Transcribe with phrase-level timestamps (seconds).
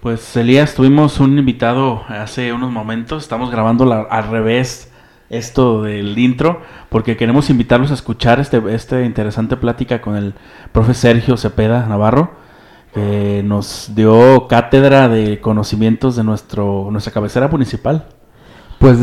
[0.00, 4.90] Pues Elías, tuvimos un invitado hace unos momentos, estamos grabando al revés
[5.28, 10.32] esto del intro, porque queremos invitarlos a escuchar este, este interesante plática con el
[10.72, 12.30] profe Sergio Cepeda Navarro,
[12.94, 18.06] que nos dio cátedra de conocimientos de nuestro, nuestra cabecera municipal.
[18.78, 18.96] Pues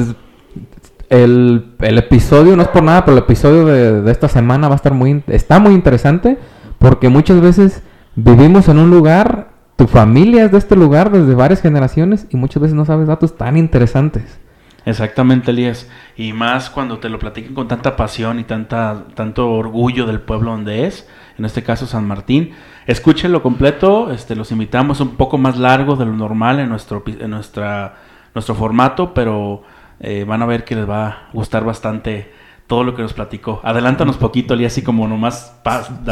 [1.10, 4.74] el, el episodio, no es por nada, pero el episodio de, de esta semana va
[4.74, 6.40] a estar muy, está muy interesante,
[6.80, 7.84] porque muchas veces
[8.16, 9.47] vivimos en un lugar
[9.78, 13.38] tu familia es de este lugar desde varias generaciones y muchas veces no sabes datos
[13.38, 14.40] tan interesantes.
[14.86, 15.88] Exactamente, Elías.
[16.16, 20.52] Y más cuando te lo platiquen con tanta pasión y tanta, tanto orgullo del pueblo
[20.52, 22.54] donde es, en este caso San Martín.
[22.88, 27.30] Escúchenlo completo, este, los invitamos un poco más largo de lo normal en nuestro, en
[27.30, 27.98] nuestra,
[28.34, 29.62] nuestro formato, pero
[30.00, 32.32] eh, van a ver que les va a gustar bastante
[32.68, 33.60] todo lo que nos platicó.
[33.64, 35.56] Adelántanos poquito, Elías, así como nomás...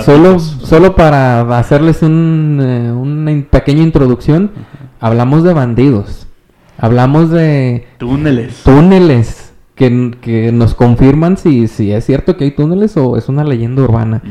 [0.04, 4.52] Solo, solo para hacerles un, eh, una pequeña introducción,
[5.00, 6.28] hablamos de bandidos,
[6.78, 7.88] hablamos de...
[7.98, 8.64] Túneles.
[8.64, 9.42] Túneles.
[9.76, 13.84] Que, que nos confirman si, si es cierto que hay túneles o es una leyenda
[13.84, 14.22] urbana.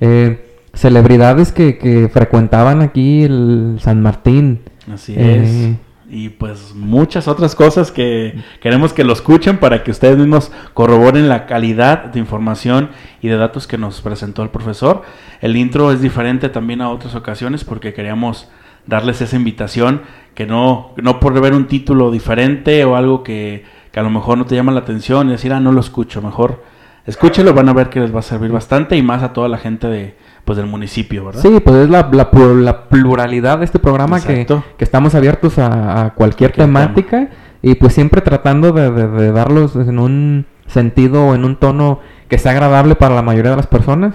[0.00, 4.62] eh, celebridades que, que frecuentaban aquí el San Martín.
[4.92, 5.76] Así es.
[6.10, 11.28] Y pues muchas otras cosas que queremos que lo escuchen para que ustedes mismos corroboren
[11.28, 15.02] la calidad de información y de datos que nos presentó el profesor.
[15.42, 18.48] El intro es diferente también a otras ocasiones porque queríamos
[18.86, 20.00] darles esa invitación
[20.34, 24.38] que no, no por ver un título diferente o algo que, que a lo mejor
[24.38, 26.64] no te llama la atención y decir, ah, no lo escucho, mejor
[27.04, 29.58] escúchelo, van a ver que les va a servir bastante y más a toda la
[29.58, 30.16] gente de,
[30.48, 31.42] pues del municipio, ¿verdad?
[31.42, 35.66] Sí, pues es la, la, la pluralidad de este programa que, que, estamos abiertos a,
[36.06, 37.30] a cualquier, cualquier, temática tema.
[37.60, 42.00] y pues siempre tratando de, de, de, darlos en un sentido o en un tono
[42.28, 44.14] que sea agradable para la mayoría de las personas.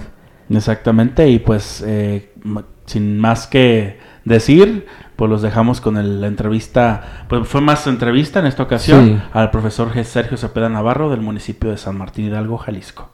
[0.50, 2.32] Exactamente, y pues eh,
[2.86, 8.40] sin más que decir, pues los dejamos con el, la entrevista, pues fue más entrevista
[8.40, 9.22] en esta ocasión sí.
[9.32, 13.13] al profesor Sergio Cepeda Navarro del municipio de San Martín Hidalgo, Jalisco.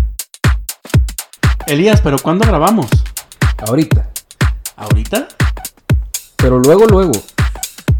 [1.67, 2.87] Elías, ¿pero cuándo grabamos?
[3.67, 4.09] Ahorita.
[4.75, 5.27] ¿Ahorita?
[6.37, 7.11] Pero luego, luego.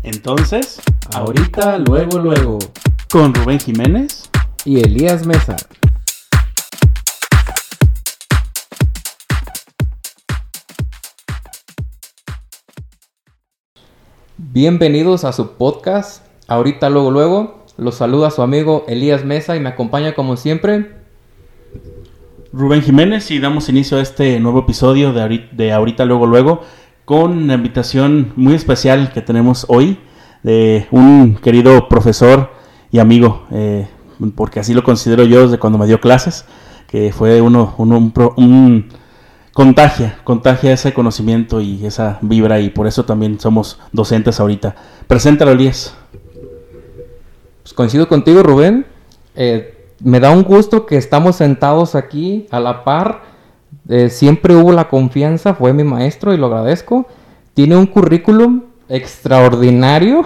[0.04, 0.82] Entonces,
[1.14, 2.60] ahorita, luego, luego.
[3.12, 4.30] Con Rubén Jiménez
[4.66, 5.56] y Elías Mesa.
[14.38, 16.26] Bienvenidos a su podcast.
[16.48, 17.66] Ahorita, luego, luego.
[17.78, 21.01] Los saluda su amigo Elías Mesa y me acompaña como siempre
[22.54, 26.62] Rubén Jiménez y damos inicio a este nuevo episodio de ahorita, luego, luego,
[27.06, 30.00] con una invitación muy especial que tenemos hoy
[30.44, 32.52] de un querido profesor
[32.92, 33.88] y amigo, eh,
[34.36, 36.44] porque así lo considero yo desde cuando me dio clases,
[36.88, 38.90] que fue uno, uno un, un,
[39.54, 44.76] contagia, contagia ese conocimiento y esa vibra y por eso también somos docentes ahorita.
[45.08, 45.96] Preséntalo, Elías.
[47.64, 48.86] Pues coincido contigo, Rubén.
[49.36, 53.22] Eh, me da un gusto que estamos sentados aquí a la par.
[53.90, 57.08] Eh, siempre hubo la confianza, fue mi maestro y lo agradezco.
[57.54, 60.26] Tiene un currículum extraordinario.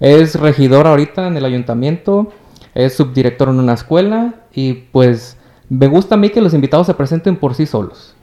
[0.00, 2.30] Es regidor ahorita en el ayuntamiento,
[2.74, 5.36] es subdirector en una escuela y pues
[5.68, 8.14] me gusta a mí que los invitados se presenten por sí solos.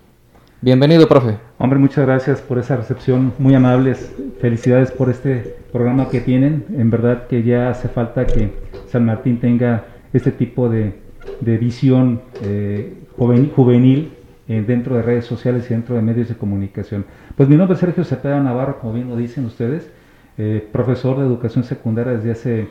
[0.62, 1.38] Bienvenido, profe.
[1.58, 4.14] Hombre, muchas gracias por esa recepción, muy amables.
[4.40, 6.66] Felicidades por este programa que tienen.
[6.78, 8.52] En verdad que ya hace falta que
[8.90, 9.84] San Martín tenga
[10.16, 10.94] este tipo de,
[11.42, 14.12] de visión eh, juvenil,
[14.48, 17.06] eh, dentro de redes sociales y dentro de medios de comunicación.
[17.36, 19.92] Pues mi nombre es Sergio Cepeda Navarro, como bien lo dicen ustedes,
[20.38, 22.68] eh, profesor de educación secundaria desde hace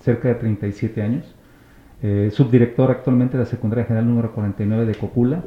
[0.00, 1.24] cerca de 37 años.
[2.02, 5.44] eh, subdirector actualmente de la Secundaria General número 49 de Cocula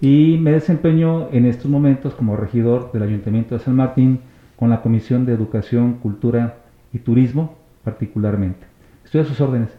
[0.00, 4.20] y me desempeño en estos momentos como regidor del Ayuntamiento de San Martín
[4.56, 6.58] con la Comisión de Educación, Cultura
[6.92, 8.66] y Turismo particularmente.
[9.04, 9.70] Estoy a sus órdenes.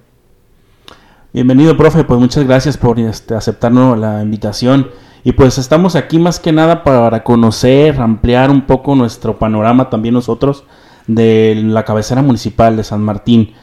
[1.32, 2.04] Bienvenido, profe.
[2.06, 4.88] Pues muchas gracias por este, aceptarnos la invitación.
[5.24, 10.16] Y pues estamos aquí más que nada para conocer, ampliar un poco nuestro panorama también
[10.16, 10.64] nosotros
[11.06, 13.54] de la cabecera municipal de San Martín.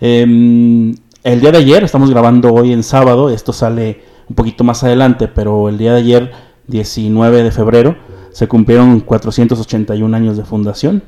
[0.00, 4.82] Em, el día de ayer, estamos grabando hoy en sábado, esto sale un poquito más
[4.82, 6.32] adelante, pero el día de ayer,
[6.68, 7.96] 19 de febrero,
[8.32, 11.02] se cumplieron 481 años de fundación.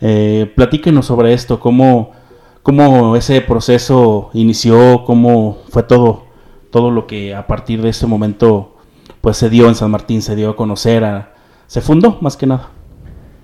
[0.00, 2.10] Eh, platíquenos sobre esto, cómo,
[2.62, 6.24] cómo ese proceso inició, cómo fue todo,
[6.70, 8.76] todo lo que a partir de ese momento
[9.20, 11.04] pues se dio en San Martín, se dio a conocer,
[11.66, 12.70] se fundó más que nada.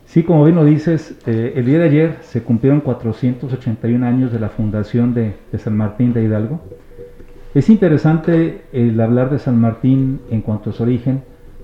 [0.07, 4.41] Sí, como bien lo dices, eh, el día de ayer se cumplieron 481 años de
[4.41, 6.61] la fundación de, San Martín de Hidalgo.
[7.55, 11.23] Es interesante el hablar de San Martín en cuanto a su origen,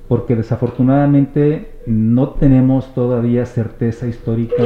[0.08, 4.64] porque desafortunadamente no tenemos todavía certeza histórica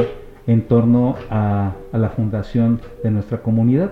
[0.49, 3.91] en torno a la fundación de nuestra comunidad.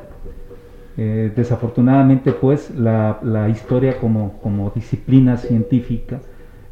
[0.97, 6.19] Eh, desafortunadamente, pues, la, historia como, disciplina científica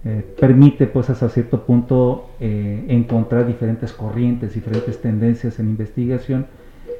[0.03, 6.47] eh, permite, pues, hasta cierto punto eh, encontrar diferentes corrientes, diferentes tendencias en investigación.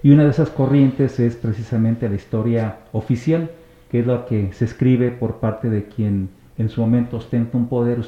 [0.04, 3.50] Y una de esas corrientes es precisamente la historia oficial,
[3.90, 6.30] que es la que se escribe por parte de quien
[6.60, 8.02] en su momento ostenta un poder,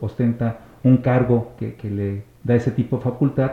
[0.00, 3.52] ostenta un cargo que le da ese tipo de facultad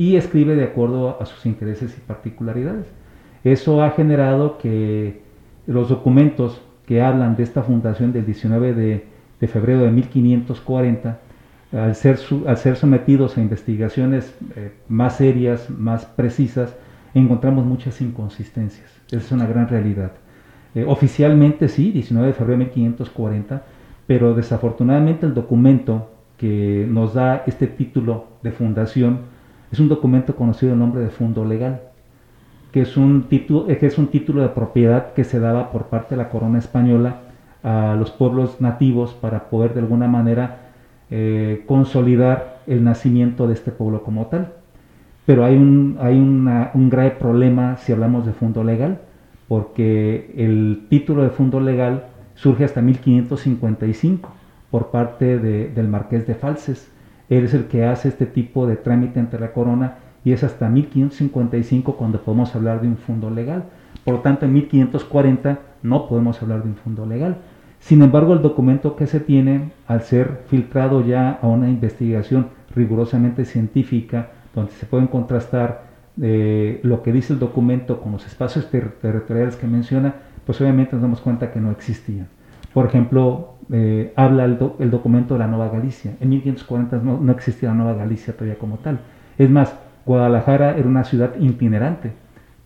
[0.00, 2.86] y escribe de acuerdo a sus intereses y particularidades.
[3.44, 5.20] Eso ha generado que
[5.66, 11.18] los documentos que hablan de esta fundación del 19 de, febrero de 1540,
[11.72, 16.74] al ser, al ser sometidos a investigaciones eh, más serias, más precisas,
[17.12, 18.88] encontramos muchas inconsistencias.
[19.08, 20.12] Esa es una gran realidad.
[20.74, 23.64] Eh, oficialmente sí, 19 de febrero de 1540,
[24.06, 29.39] pero desafortunadamente el documento que nos da este título de fundación
[29.72, 31.80] es un documento conocido en nombre de Fundo Legal
[32.72, 36.14] que es un título, que es un título de propiedad que se daba por parte
[36.14, 37.22] de la corona española
[37.62, 40.70] a los pueblos nativos para poder de alguna manera
[41.10, 44.52] eh, consolidar el nacimiento de este pueblo como tal.
[45.26, 49.00] Pero hay, un, hay un grave problema si hablamos de fondo legal,
[49.48, 54.30] porque el título de fondo legal surge hasta 1555
[54.70, 56.89] por parte del marqués de Falses.
[57.30, 59.94] Él es el que hace este tipo de trámite ante la corona
[60.24, 63.64] y es hasta 1555 cuando podemos hablar de un fondo legal.
[64.04, 67.38] Por lo tanto, en 1540 no podemos hablar de un fondo legal.
[67.78, 73.44] Sin embargo, el documento que se tiene, al ser filtrado ya a una investigación rigurosamente
[73.44, 75.84] científica, donde se pueden contrastar
[76.20, 81.02] eh, lo que dice el documento con los espacios territoriales que menciona, pues obviamente nos
[81.02, 82.28] damos cuenta que no existían.
[82.74, 84.58] Por ejemplo, eh, habla el,
[84.90, 86.16] documento de la Nueva Galicia.
[86.20, 89.00] En 1540 no, no existía la Nueva Galicia todavía como tal.
[89.38, 89.74] Es más,
[90.06, 92.12] Guadalajara era una ciudad itinerante,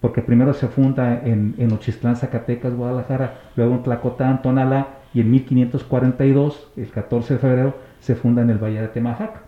[0.01, 6.73] porque primero se funda en, en Zacatecas, Guadalajara, luego en Tlacotán, Tonalá, y en 1542,
[6.77, 9.41] el 14 de febrero, se funda en el Valle de Temajac.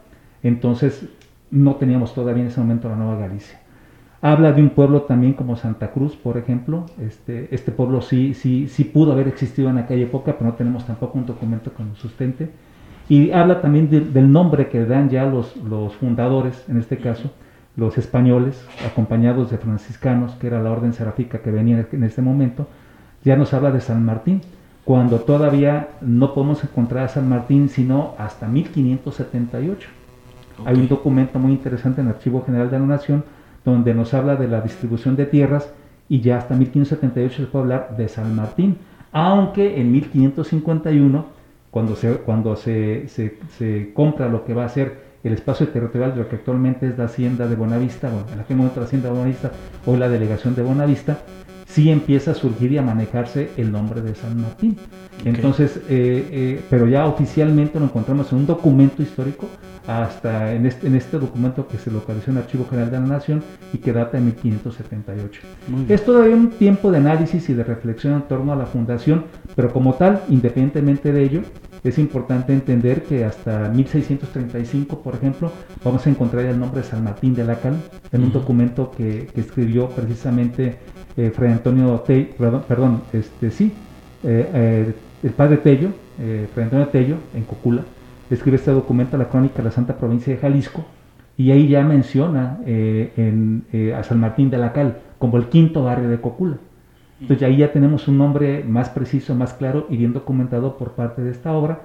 [0.42, 1.08] Entonces,
[1.50, 3.58] no teníamos todavía en ese momento la Nueva Galicia.
[4.26, 6.86] Habla de un pueblo también como Santa Cruz, por ejemplo.
[7.00, 10.84] Este, este pueblo sí, sí, sí pudo haber existido en aquella época, pero no tenemos
[10.84, 12.50] tampoco un documento que sustente.
[13.08, 17.30] Y habla también del nombre que dan ya los, los fundadores, en este caso,
[17.76, 22.66] los españoles, acompañados de franciscanos, que era la orden serafíca que venía en este momento,
[23.22, 24.40] ya nos habla de San Martín,
[24.84, 29.88] cuando todavía no podemos encontrar a San Martín sino hasta 1578.
[30.64, 33.35] Hay un documento muy interesante en el Archivo General de la Nación
[33.66, 35.70] donde nos habla de la distribución de tierras
[36.08, 38.78] y ya hasta 1578 se puede hablar de San Martín,
[39.10, 41.26] aunque en 1551,
[41.70, 46.22] cuando se, cuando se, se, compra lo que va a ser el espacio territorial de
[46.22, 49.14] lo que actualmente es la Hacienda de Bonavista, bueno, en aquel momento la Hacienda de
[49.14, 49.50] Bonavista,
[49.84, 51.18] hoy la Delegación de Bonavista,
[51.76, 54.78] sí empieza a surgir y a manejarse el nombre de San Martín.
[55.26, 59.46] Entonces, eh, eh, pero ya oficialmente lo encontramos en un documento histórico,
[59.86, 63.06] hasta en este, en este documento que se localizó en el Archivo General de la
[63.06, 63.42] Nación
[63.74, 65.42] y que data de 1578.
[65.90, 69.70] Es todavía un tiempo de análisis y de reflexión en torno a la fundación, pero
[69.70, 71.42] como tal, independientemente de ello,
[71.84, 75.52] es importante entender que hasta 1635, por ejemplo,
[75.84, 77.76] vamos a encontrar el nombre de San Martín de la Cal
[78.12, 80.78] en un documento que, escribió precisamente
[81.16, 83.72] eh, Fray Antonio Tello, perdón, este, sí,
[84.22, 85.88] eh, eh, el padre Tello,
[86.52, 87.82] Fray Antonio Tello, en Cocula,
[88.30, 90.84] escribe este documento, la crónica de la Santa Provincia de Jalisco,
[91.38, 92.58] y ahí ya menciona
[93.94, 96.56] a San Martín de la Cal como el quinto barrio de Cocula.
[97.20, 101.22] Entonces ahí ya tenemos un nombre más preciso, más claro y bien documentado por parte
[101.22, 101.80] de esta obra.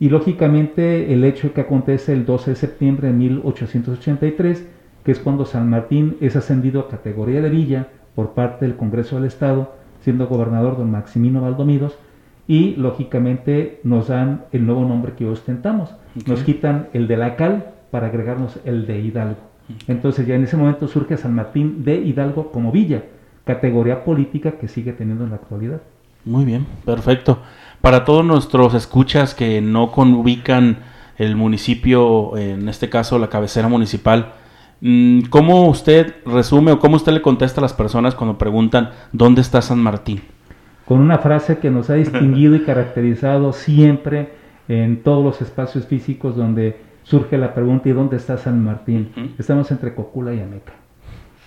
[0.00, 4.66] Y lógicamente el hecho que acontece el 12 de septiembre de 1883,
[5.04, 9.16] que es cuando San Martín es ascendido a categoría de villa por parte del Congreso
[9.16, 11.96] del Estado, siendo gobernador don Maximino Valdomidos,
[12.46, 15.94] y lógicamente nos dan el nuevo nombre que ostentamos.
[16.26, 19.40] Nos quitan el de la cal para agregarnos el de Hidalgo.
[19.88, 23.04] Entonces ya en ese momento surge San Martín de Hidalgo como villa,
[23.44, 25.80] categoría política que sigue teniendo en la actualidad.
[26.24, 27.38] Muy bien, perfecto.
[27.80, 30.78] Para todos nuestros escuchas que no ubican
[31.16, 34.32] el municipio, en este caso la cabecera municipal,
[35.30, 39.62] ¿cómo usted resume o cómo usted le contesta a las personas cuando preguntan dónde está
[39.62, 40.20] San Martín?
[40.84, 44.32] Con una frase que nos ha distinguido y caracterizado siempre
[44.68, 49.10] en todos los espacios físicos donde surge la pregunta ¿y dónde está San Martín?
[49.38, 50.74] Estamos entre Cocula y Ameca.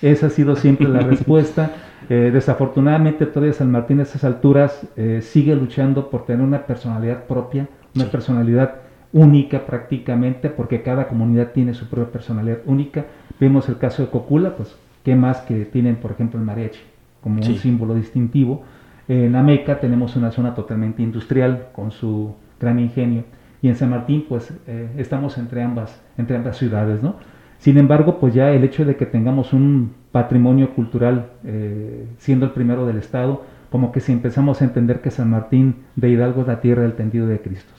[0.01, 1.72] Esa ha sido siempre la respuesta.
[2.10, 7.25] Eh, desafortunadamente todavía San Martín a estas alturas eh, sigue luchando por tener una personalidad
[7.25, 8.75] propia, una personalidad
[9.12, 13.06] única prácticamente, porque cada comunidad tiene su propia personalidad única.
[13.39, 16.79] Vemos el caso de Cocula, pues, ¿qué más que tienen, por ejemplo, el mariachi
[17.22, 18.63] como un símbolo distintivo?
[19.08, 23.24] En Ameca tenemos una zona totalmente industrial con su gran ingenio
[23.62, 27.15] y en San Martín pues eh, estamos entre ambas, entre ambas ciudades, ¿no?
[27.60, 32.51] Sin embargo, pues ya el hecho de que tengamos un patrimonio cultural eh, siendo el
[32.51, 36.48] primero del Estado, como que si empezamos a entender que San Martín de Hidalgo es
[36.48, 37.74] la tierra del tendido de Cristo.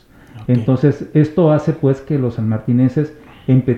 [0.47, 3.13] Entonces, esto hace pues que los sanmartinenses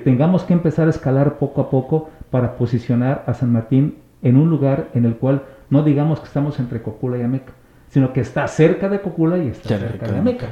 [0.04, 4.50] tengamos que empezar a escalar poco a poco para posicionar a San Martín en un
[4.50, 7.52] lugar en el cual no digamos que estamos entre Cocula y Ameca,
[7.88, 10.48] sino que está cerca de Cocula y está cerca de Ameca.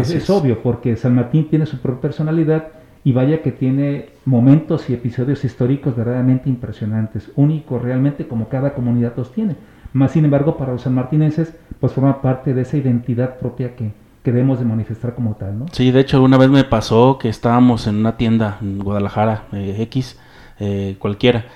[0.00, 2.68] Es, obvio, porque San Martín tiene su propia personalidad
[3.04, 9.14] y vaya que tiene momentos y episodios históricos verdaderamente impresionantes, únicos realmente como cada comunidad
[9.16, 9.56] los tiene.
[9.92, 13.92] Más sin embargo, para los sanmartinenses, pues forma parte de esa identidad propia que,
[14.24, 15.66] debemos de manifestar como tal, ¿no?
[15.72, 19.76] Sí, de hecho, una vez me pasó que estábamos en una tienda en Guadalajara, eh,
[19.80, 20.18] X,
[20.60, 21.46] eh, cualquiera,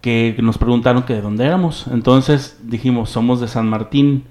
[0.00, 1.86] que nos preguntaron que de dónde éramos.
[1.90, 4.24] Entonces dijimos, somos de San Martín,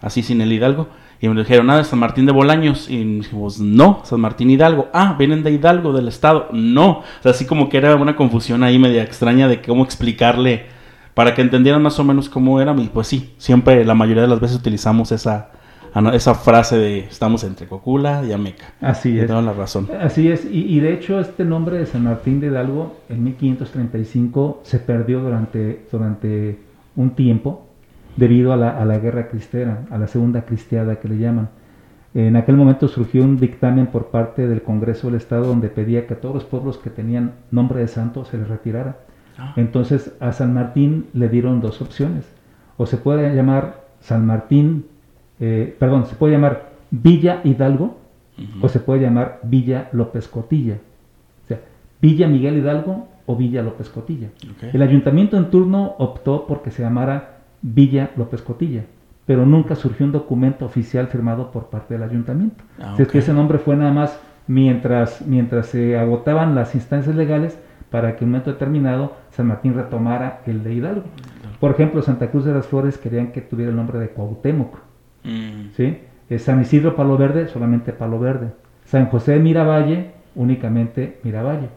[0.00, 0.88] así sin el Hidalgo.
[1.20, 2.88] Y me dijeron, nada, ah, San Martín de Bolaños.
[2.88, 4.88] Y dijimos, no, San Martín Hidalgo.
[4.92, 6.48] Ah, vienen de Hidalgo, del estado.
[6.52, 7.02] No.
[7.24, 10.66] Así como que era una confusión ahí media extraña de cómo explicarle
[11.14, 12.72] para que entendieran más o menos cómo era.
[12.78, 15.50] Y pues sí, siempre, la mayoría de las veces utilizamos esa,
[16.12, 18.72] esa frase de estamos entre Cocula y Ameca.
[18.80, 19.28] Así es.
[19.28, 19.88] La razón.
[20.00, 20.44] Así es.
[20.44, 25.20] Y, y, de hecho, este nombre de San Martín de Hidalgo en 1535 se perdió
[25.20, 26.58] durante, durante
[26.96, 27.68] un tiempo
[28.18, 31.50] debido a la, guerra cristera, a la segunda cristiada que le llaman.
[32.14, 36.14] En aquel momento surgió un dictamen por parte del Congreso del Estado donde pedía que
[36.14, 38.96] a todos los pueblos que tenían nombre de santo se les retirara.
[39.38, 39.52] Ah.
[39.56, 42.28] Entonces a San Martín le dieron dos opciones.
[42.76, 44.86] O se puede llamar San Martín,
[45.40, 47.98] eh, perdón, se puede llamar Villa Hidalgo
[48.60, 50.78] o se puede llamar Villa López Cotilla.
[51.44, 51.60] O sea,
[52.00, 54.28] Villa Miguel Hidalgo o Villa López Cotilla.
[54.72, 58.84] El ayuntamiento en turno optó porque se llamara Villa López Cotilla,
[59.26, 62.62] pero nunca surgió un documento oficial firmado por parte del ayuntamiento.
[62.80, 67.58] Ah, es que ese nombre fue nada más mientras, mientras se agotaban las instancias legales
[67.90, 71.04] para que en un momento determinado San Martín retomara el de Hidalgo.
[71.60, 74.76] Por ejemplo, Santa Cruz de las Flores querían que tuviera el nombre de Cuauhtémoc.
[75.24, 75.74] Mm.
[75.76, 75.98] ¿sí?
[76.30, 78.52] Eh, San Isidro Palo Verde, solamente Palo Verde.
[78.84, 81.68] San José de Miravalle, únicamente Miravalle.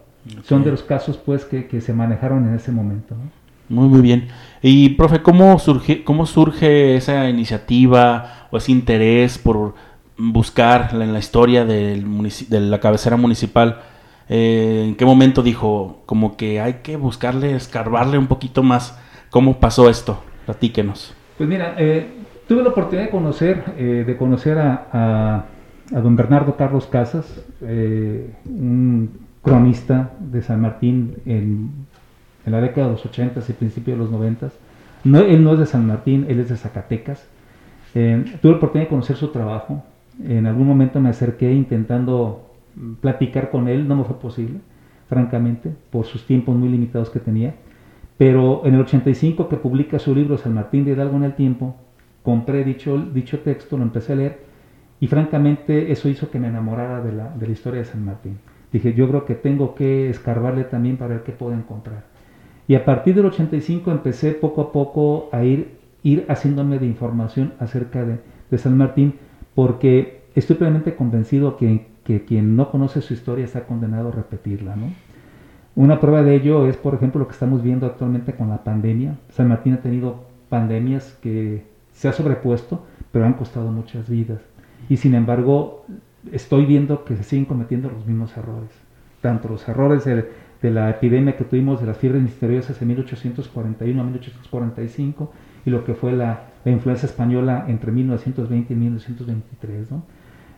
[0.43, 3.15] Son de los casos pues que, que se manejaron en ese momento.
[3.15, 3.41] ¿no?
[3.71, 4.27] Muy, muy bien.
[4.61, 9.75] Y, profe, ¿cómo surge, cómo surge esa iniciativa o ese interés por
[10.17, 12.05] buscar en la historia del
[12.49, 13.79] de la cabecera municipal?
[14.27, 18.99] Eh, ¿En qué momento dijo como que hay que buscarle, escarbarle un poquito más?
[19.29, 20.21] ¿Cómo pasó esto?
[20.45, 21.13] Platíquenos.
[21.37, 22.07] Pues mira, eh,
[22.51, 25.45] tuve la oportunidad de conocer, eh, de conocer a,
[25.91, 27.25] a, don Bernardo Carlos Casas,
[27.61, 29.09] un
[29.41, 31.69] cronista de San Martín en
[32.45, 34.49] en la década de los 80 y principios de los 90.
[35.03, 37.27] No, él no es de San Martín, él es de Zacatecas.
[37.93, 39.83] Eh, tuve la oportunidad de conocer su trabajo.
[40.23, 42.51] En algún momento me acerqué intentando
[43.01, 44.59] platicar con él, no me fue posible,
[45.09, 47.55] francamente, por sus tiempos muy limitados que tenía.
[48.17, 51.75] Pero en el 85 que publica su libro San Martín de Hidalgo en el tiempo,
[52.23, 54.39] compré dicho, dicho texto, lo empecé a leer
[54.99, 58.37] y francamente eso hizo que me enamorara de la, de la historia de San Martín.
[58.71, 62.03] Dije, yo creo que tengo que escarbarle también para ver qué puedo encontrar.
[62.67, 67.53] Y a partir del 85 empecé poco a poco a ir, ir haciéndome de información
[67.59, 68.19] acerca de,
[68.57, 69.15] San Martín,
[69.55, 74.75] porque estoy plenamente convencido que, que, quien no conoce su historia está condenado a repetirla.
[74.75, 74.93] ¿no?
[75.75, 79.17] Una prueba de ello es, por ejemplo, lo que estamos viendo actualmente con la pandemia.
[79.29, 81.63] San Martín ha tenido pandemias que
[82.01, 84.41] se ha sobrepuesto, pero han costado muchas vidas.
[84.89, 85.85] Y sin embargo,
[86.31, 88.71] estoy viendo que se siguen cometiendo los mismos errores.
[89.21, 90.25] Tanto los errores de,
[90.71, 95.31] la epidemia que tuvimos de las fiebres misteriosas en 1841 a 1845
[95.63, 99.87] y lo que fue la, influencia española entre 1920 y 1923.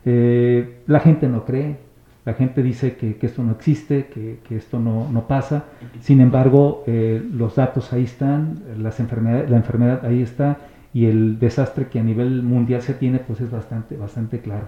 [0.05, 1.75] Eh, la gente no cree,
[2.23, 5.65] la gente dice que, esto no existe, que, esto no, no, pasa.
[5.99, 10.57] Sin embargo, eh, los datos ahí están, las enfermedades, la enfermedad ahí está
[10.93, 14.67] y el desastre que a nivel mundial se tiene pues es bastante, bastante claro.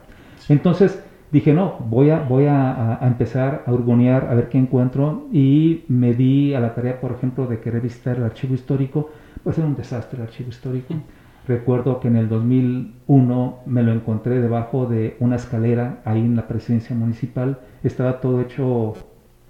[0.49, 1.01] Entonces
[1.31, 6.13] dije, no, voy a, voy a, empezar a urgonear, a ver qué encuentro y me
[6.13, 9.09] di a la tarea, por ejemplo, de querer visitar el archivo histórico,
[9.43, 10.95] pues era un desastre el archivo histórico.
[11.47, 16.47] Recuerdo que en el 2001 me lo encontré debajo de una escalera ahí en la
[16.47, 17.59] presidencia municipal.
[17.83, 18.95] Estaba todo hecho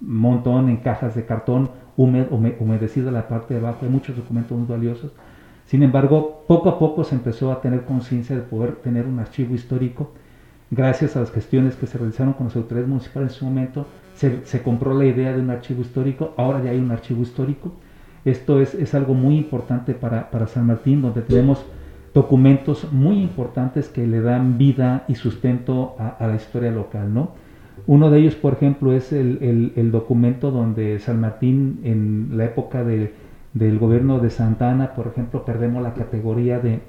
[0.01, 3.79] montón en cajas de cartón, húmedo, humedecido la parte de abajo.
[3.83, 5.13] Hay muchos documentos muy valiosos.
[5.65, 9.55] Sin embargo, poco a poco se empezó a tener conciencia de poder tener un archivo
[9.55, 10.11] histórico.
[10.69, 14.61] Gracias a las gestiones que se realizaron con las autoridades municipales en su momento, se,
[14.61, 16.33] compró la idea de un archivo histórico.
[16.37, 17.73] Ahora ya hay un archivo histórico.
[18.23, 21.63] Esto es, algo muy importante para, San Martín, donde tenemos
[22.13, 27.31] documentos muy importantes que le dan vida y sustento a, la historia local, ¿no?
[27.87, 33.13] Uno de ellos, por ejemplo, es el, documento donde San Martín, en la época de
[33.55, 36.81] del gobierno de Santana, por ejemplo, perdemos la categoría de,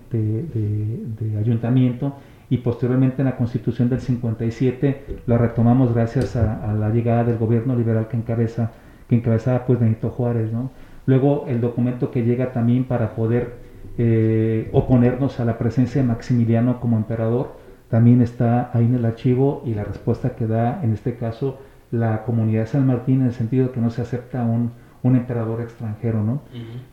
[1.38, 2.16] ayuntamiento
[2.50, 7.76] y posteriormente en la constitución del 57 la retomamos gracias a, la llegada del gobierno
[7.76, 8.72] liberal que encabeza
[9.08, 10.72] que encabezaba pues Benito Juárez, ¿no?
[11.06, 13.54] Luego el documento que llega también para poder
[13.96, 17.52] eh, oponernos a la presencia de Maximiliano como emperador,
[17.88, 21.60] también está ahí en el archivo y la respuesta que da en este caso
[21.92, 24.72] la comunidad de San Martín en el sentido de que no se acepta un
[25.06, 26.42] un emperador extranjero, ¿no?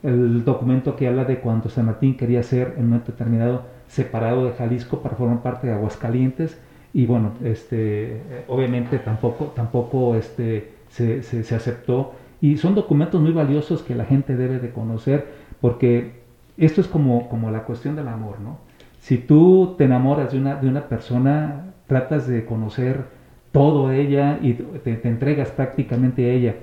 [0.03, 4.45] El documento que habla de cuando San Martín quería ser en un momento determinado separado
[4.45, 6.59] de Jalisco para formar parte de Aguascalientes
[6.93, 13.81] y bueno, este, obviamente tampoco, tampoco este, se, se, aceptó y son documentos muy valiosos
[13.81, 15.27] que la gente debe de conocer
[15.59, 16.21] porque
[16.57, 18.57] esto es como, como la cuestión del amor, ¿no?
[18.99, 23.05] Si tú te enamoras de una, de una persona, tratas de conocer
[23.51, 26.55] todo ella y te, te entregas prácticamente a ella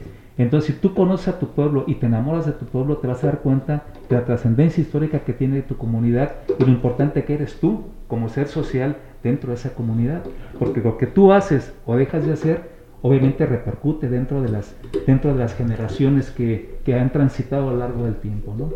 [0.43, 3.23] entonces, si tú conoces a tu pueblo y te enamoras de tu pueblo, te vas
[3.23, 7.35] a dar cuenta de la trascendencia histórica que tiene tu comunidad y lo importante que
[7.35, 10.23] eres tú como ser social dentro de esa comunidad.
[10.59, 12.71] Porque lo que tú haces o dejas de hacer,
[13.03, 14.75] obviamente repercute dentro de las,
[15.07, 18.55] dentro de las generaciones que, que han transitado a lo largo del tiempo.
[18.57, 18.71] ¿no?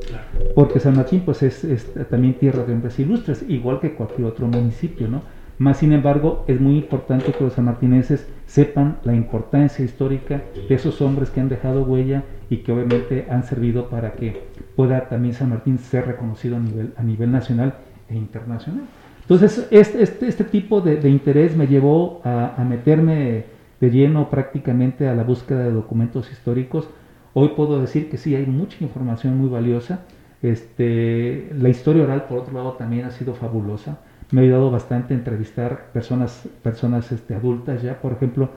[0.54, 4.46] Porque San Martín pues, es, es también tierra de hombres ilustres, igual que cualquier otro
[4.46, 5.08] municipio.
[5.08, 5.22] ¿no?
[5.58, 11.00] Más sin embargo, es muy importante que los sanmartineses sepan la importancia histórica de esos
[11.00, 14.42] hombres que han dejado huella y que obviamente han servido para que
[14.74, 17.74] pueda también San Martín ser reconocido a nivel, a nivel nacional
[18.08, 18.84] e internacional.
[19.22, 23.44] Entonces, este, este, este tipo de, interés me llevó a, meterme
[23.80, 26.88] de lleno prácticamente a la búsqueda de documentos históricos.
[27.32, 30.00] Hoy puedo decir que sí, hay mucha información muy valiosa.
[30.42, 33.98] Este, la historia oral, por otro lado, también ha sido fabulosa
[34.30, 38.00] me ha ayudado bastante a entrevistar personas, personas este, adultas ya.
[38.00, 38.50] Por ejemplo,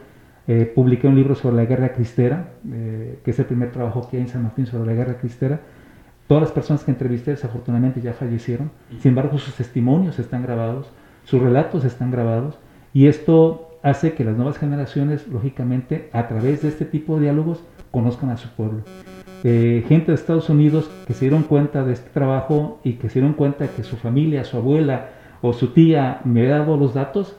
[0.47, 4.17] eh, publiqué un libro sobre la guerra cristera, eh, que es el primer trabajo que
[4.17, 5.59] hay en San Martín sobre la guerra cristera.
[6.27, 10.91] Todas las personas que entrevisté desafortunadamente ya fallecieron, sin embargo sus testimonios están grabados,
[11.23, 12.57] sus relatos están grabados,
[12.93, 17.63] y esto hace que las nuevas generaciones, lógicamente, a través de este tipo de diálogos,
[17.91, 18.81] conozcan a su pueblo.
[19.43, 23.19] Eh, gente de Estados Unidos que se dieron cuenta de este trabajo y que se
[23.19, 25.09] dieron cuenta que su familia, su abuela,
[25.41, 27.35] o su tía me ha dado los datos,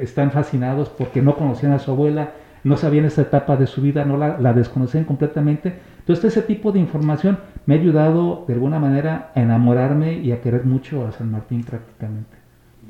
[0.00, 2.32] están fascinados porque no conocían a su abuela,
[2.64, 5.78] no sabían esa etapa de su vida, no la, desconocían completamente.
[5.98, 10.40] Entonces ese tipo de información me ha ayudado de alguna manera a enamorarme y a
[10.40, 12.36] querer mucho a San Martín prácticamente.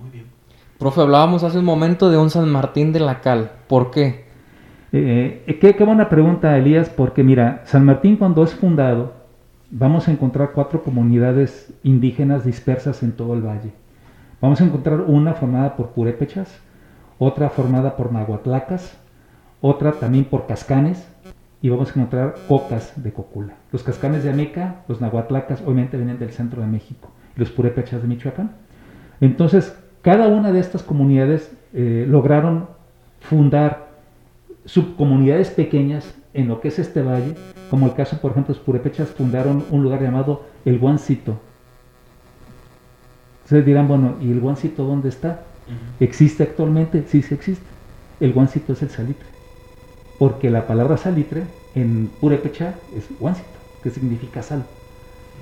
[0.00, 0.26] Muy bien.
[0.78, 3.50] Profe, hablábamos hace un momento de un San Martín de la Cal.
[3.66, 4.26] ¿Por qué?
[4.92, 9.12] Eh, eh, qué, qué buena pregunta, Elías, porque mira, San Martín cuando es fundado,
[9.70, 13.72] vamos a encontrar cuatro comunidades indígenas dispersas en todo el valle.
[14.40, 16.60] Vamos a encontrar una formada por purépechas,
[17.18, 18.96] otra formada por nahuatlacas,
[19.60, 21.08] otra también por cascanes
[21.60, 23.54] y vamos a encontrar cocas de cocula.
[23.72, 28.00] Los cascanes de Ameca, los nahuatlacas obviamente vienen del centro de México y los purépechas
[28.00, 28.52] de Michoacán.
[29.20, 32.68] Entonces, cada una de estas comunidades eh, lograron
[33.20, 33.88] fundar
[34.64, 37.34] subcomunidades pequeñas en lo que es este valle,
[37.70, 41.40] como el caso, por ejemplo, los purépechas fundaron un lugar llamado El Guancito,
[43.48, 45.40] Ustedes dirán, bueno, ¿y el guancito dónde está?
[46.00, 47.04] ¿Existe actualmente?
[47.08, 47.64] Sí, sí existe.
[48.20, 49.26] El guancito es el salitre.
[50.18, 53.48] Porque la palabra salitre en purépecha es guancito,
[53.82, 54.66] que significa sal.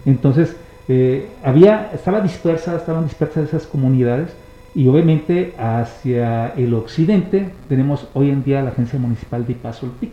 [0.04, 0.54] Entonces,
[0.86, 4.36] eh, había, estaba dispersa, estaban dispersas esas comunidades
[4.72, 10.12] y obviamente hacia el occidente tenemos hoy en día la Agencia Municipal de Ipazoltic,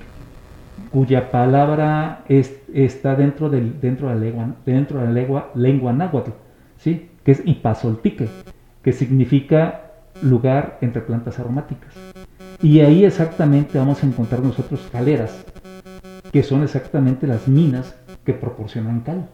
[0.92, 6.32] cuya palabra está dentro, del, dentro de la lengua, dentro de la lengua, lengua náhuatl,
[6.80, 7.12] ¿sí?
[7.24, 8.28] Que es Ipazoltique,
[8.82, 11.94] que significa lugar entre plantas aromáticas.
[12.62, 15.46] Y ahí exactamente vamos a encontrar nosotros caleras,
[16.32, 19.28] que son exactamente las minas que proporcionan cal.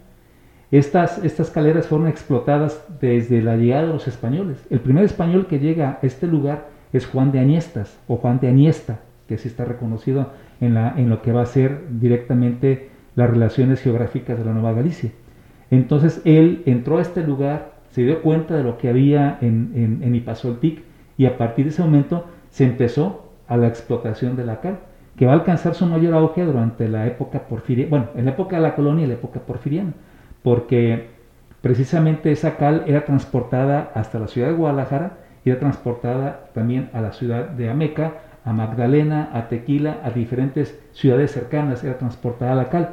[0.71, 4.57] Estas, estas caleras fueron explotadas desde la llegada de los españoles.
[4.69, 8.49] El primer español que llega a este lugar es Juan de Aniestas o Juan de
[8.49, 13.29] Aniesta, que sí está reconocido en, la, en lo que va a ser directamente las
[13.29, 15.11] relaciones geográficas de la Nueva Galicia.
[15.71, 20.03] Entonces él entró a este lugar, se dio cuenta de lo que había en, en,
[20.03, 20.85] en
[21.17, 24.79] y a partir de ese momento se empezó a la explotación de la cal,
[25.17, 28.55] que va a alcanzar su mayor auge durante la época porfiriana, bueno, en la época
[28.55, 29.93] de la colonia y la época porfiriana
[30.43, 31.09] porque
[31.61, 37.01] precisamente esa cal era transportada hasta la ciudad de Guadalajara y era transportada también a
[37.01, 38.13] la ciudad de Ameca,
[38.45, 42.89] a Magdalena, a Tequila, a diferentes ciudades cercanas, era transportada la cal.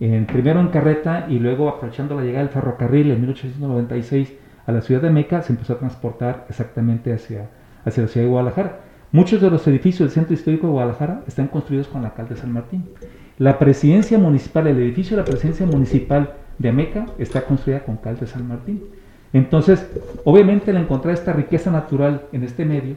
[0.00, 4.32] En, primero en carreta y luego aprovechando la llegada del ferrocarril en 1896
[4.66, 7.50] a la ciudad de Ameca, se empezó a transportar exactamente hacia,
[7.84, 8.80] hacia la ciudad de Guadalajara.
[9.12, 12.36] Muchos de los edificios del centro histórico de Guadalajara están construidos con la cal de
[12.36, 12.84] San Martín.
[13.38, 18.18] La presidencia municipal, el edificio de la presidencia municipal de Ameca está construida con cal
[18.18, 18.82] de San Martín.
[19.32, 19.86] Entonces,
[20.24, 22.96] obviamente al encontrar esta riqueza natural en este medio,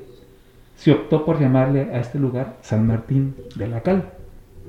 [0.76, 4.04] se optó por llamarle a este lugar San Martín de la Cal,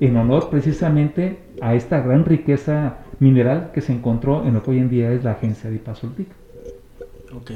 [0.00, 4.78] en honor precisamente a esta gran riqueza mineral que se encontró en lo que hoy
[4.78, 6.28] en día es la agencia de Ipazoltic.
[7.34, 7.50] Ok.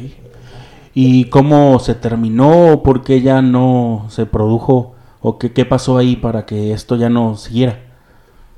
[0.94, 2.82] ¿Y cómo se terminó?
[2.82, 4.94] ¿Por qué ya no se produjo?
[5.20, 7.78] ¿O qué, qué pasó ahí para que esto ya no siguiera?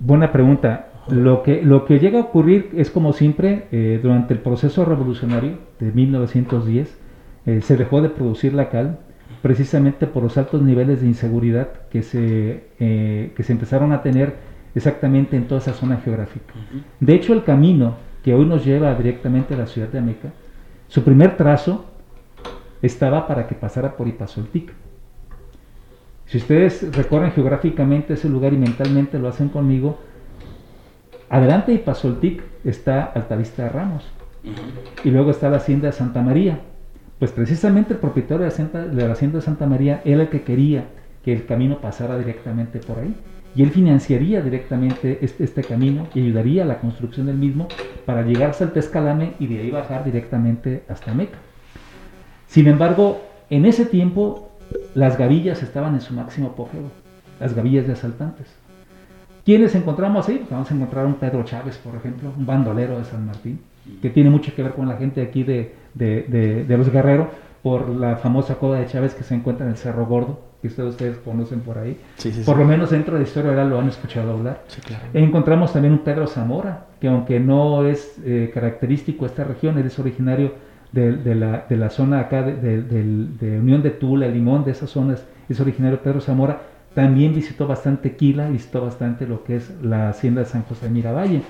[0.00, 0.88] Buena pregunta.
[1.08, 5.58] Lo que, lo que llega a ocurrir es como siempre, eh, durante el proceso revolucionario
[5.78, 6.96] de 1910,
[7.46, 9.00] eh, se dejó de producir la cal
[9.44, 14.36] precisamente por los altos niveles de inseguridad que se, eh, que se empezaron a tener
[14.74, 16.54] exactamente en toda esa zona geográfica.
[16.98, 20.30] De hecho, el camino que hoy nos lleva directamente a la ciudad de Ameca,
[20.88, 21.84] su primer trazo
[22.80, 24.72] estaba para que pasara por Ipazoltic.
[26.24, 29.98] Si ustedes recorren geográficamente ese lugar y mentalmente lo hacen conmigo,
[31.28, 34.10] Adelante de Ipazoltic está Altavista de Ramos.
[35.04, 36.60] Y luego está la hacienda de Santa María.
[37.18, 40.42] Pues precisamente el propietario de la, hacienda, de la hacienda Santa María era el que
[40.42, 40.84] quería
[41.24, 43.14] que el camino pasara directamente por ahí.
[43.56, 47.68] Y él financiaría directamente este, este, camino y ayudaría a la construcción del mismo
[48.04, 51.38] para llegar hasta el Pescalame y de ahí bajar directamente hasta Meca.
[52.48, 54.50] Sin embargo, en ese tiempo
[54.94, 56.90] las gavillas estaban en su máximo apogeo,
[57.38, 58.48] las gavillas de asaltantes.
[59.44, 60.38] ¿Quiénes encontramos ahí?
[60.38, 63.60] Pues vamos a encontrar un Pedro Chávez, por ejemplo, un bandolero de San Martín,
[64.02, 67.28] que tiene mucho que ver con la gente aquí de, de, de, los Guerreros,
[67.62, 70.90] por la famosa coda de Chávez que se encuentra en el Cerro Gordo, que ustedes,
[70.90, 71.98] ustedes conocen por ahí.
[72.44, 74.64] por lo menos dentro de la historia oral lo han escuchado hablar.
[75.12, 79.86] Encontramos también un Pedro Zamora, que aunque no es eh, característico de esta región, él
[79.86, 80.52] es originario
[80.92, 85.26] de, la, de la zona acá de, de, Unión de Tula, Limón, de esas zonas,
[85.48, 86.60] es originario Pedro Zamora
[86.94, 90.92] también visitó bastante Quila, visitó bastante lo que es la hacienda de San José de
[90.92, 91.42] Miravalle.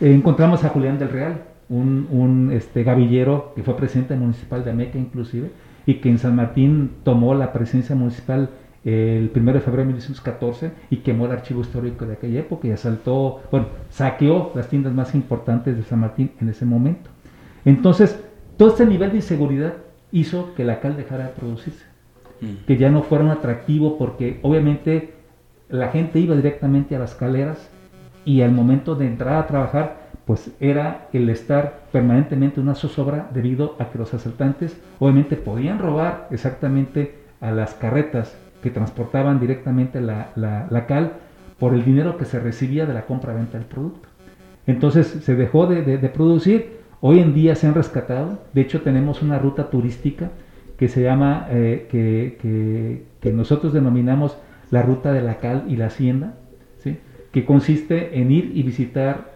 [0.00, 4.98] Eh, encontramos a Julián del Real, un, este, gavillero que fue presidente municipal de Ameca
[4.98, 5.50] inclusive,
[5.86, 8.50] y que en San Martín tomó la presidencia municipal
[8.84, 12.70] el 1 de febrero de 1914 y quemó el archivo histórico de aquella época y
[12.70, 17.08] asaltó, bueno, saqueó las tiendas más importantes de San Martín en ese momento.
[17.64, 18.22] Entonces,
[18.58, 19.74] todo este nivel de inseguridad
[20.12, 21.94] hizo que la cal dejara de producirse.
[22.40, 22.66] Mm.
[22.66, 25.14] que ya no fuera un atractivo porque obviamente
[25.68, 27.70] la gente iba directamente a las escaleras
[28.24, 33.28] y al momento de entrar a trabajar pues era el estar permanentemente en una zozobra
[33.32, 40.00] debido a que los asaltantes obviamente podían robar exactamente a las carretas que transportaban directamente
[40.00, 41.12] la, la, cal
[41.58, 44.08] por el dinero que se recibía de la compra-venta del producto.
[44.66, 49.20] Entonces se dejó de, de, producir, hoy en día se han rescatado, de hecho tenemos
[49.20, 50.30] una ruta turística
[50.78, 54.38] que se llama, eh, que, que, nosotros denominamos
[54.70, 56.34] la ruta de la cal y la hacienda,
[56.78, 56.98] ¿sí?
[57.30, 59.33] que consiste en ir y visitar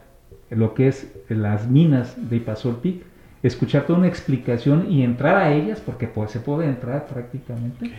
[0.50, 3.02] lo que es las minas de Ipazoltic,
[3.42, 7.92] escuchar toda una explicación y entrar a ellas, porque pues, se puede entrar prácticamente,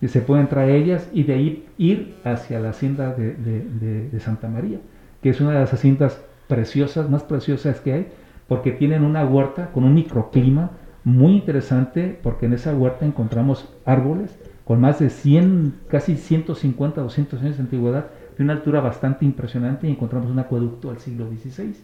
[0.00, 4.08] y se puede entrar a ellas y de ahí ir hacia la hacienda de, de,
[4.10, 4.78] de Santa María,
[5.22, 8.06] que es una de las haciendas preciosas, más preciosas que hay,
[8.48, 10.72] porque tienen una huerta con un microclima,
[11.04, 17.42] muy interesante porque en esa huerta encontramos árboles con más de 100, casi 150, 200
[17.42, 21.74] años de antigüedad, de una altura bastante impresionante y encontramos un acueducto del siglo XVI.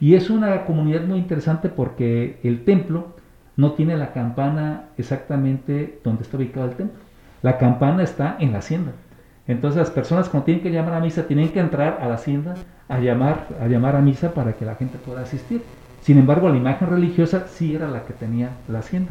[0.00, 3.16] Y es una comunidad muy interesante porque el templo
[3.56, 7.00] no tiene la campana exactamente donde está ubicado el templo.
[7.42, 8.92] La campana está en la hacienda.
[9.48, 12.54] Entonces las personas cuando tienen que llamar a misa tienen que entrar a la hacienda
[12.88, 15.62] a llamar, a llamar a misa para que la gente pueda asistir.
[16.02, 19.10] Sin embargo, la imagen religiosa sí era la que tenía la hacienda.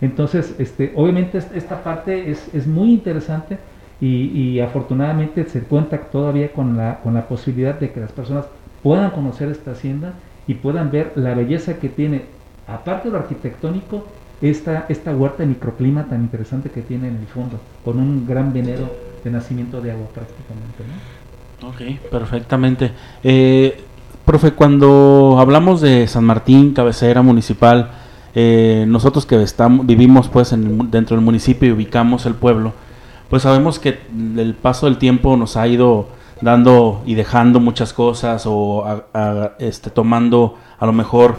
[0.00, 3.58] Entonces, este, obviamente esta parte es, muy interesante
[4.00, 8.46] y, afortunadamente se cuenta todavía con la, con la posibilidad de que las personas
[8.82, 10.14] puedan conocer esta hacienda
[10.46, 12.22] y puedan ver la belleza que tiene,
[12.66, 14.06] aparte de lo arquitectónico,
[14.40, 18.52] esta, esta huerta de microclima tan interesante que tiene en el fondo, con un gran
[18.52, 18.90] venero
[19.22, 20.82] de nacimiento de agua prácticamente.
[21.62, 22.90] Ok, perfectamente.
[23.22, 23.80] Eh,
[24.24, 27.92] profe, cuando hablamos de San Martín, cabecera municipal,
[28.34, 32.72] eh, nosotros que estamos, vivimos pues en, dentro del municipio y ubicamos el pueblo,
[33.30, 34.00] pues sabemos que
[34.36, 36.08] el paso del tiempo nos ha ido
[36.42, 38.84] dando y dejando muchas cosas o
[39.58, 41.36] este, tomando a lo mejor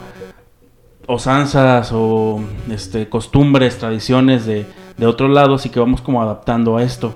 [1.06, 4.66] osanzas o este, costumbres, tradiciones de,
[4.98, 7.16] de otros lados y que vamos como adaptando a esto.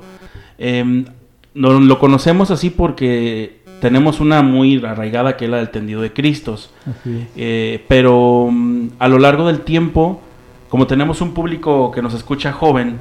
[1.58, 6.14] No, lo conocemos así porque tenemos una muy arraigada que es la del tendido de
[6.14, 6.72] Cristos.
[7.36, 10.22] Eh, pero mm, a lo largo del tiempo,
[10.70, 13.00] como tenemos un público que nos escucha joven,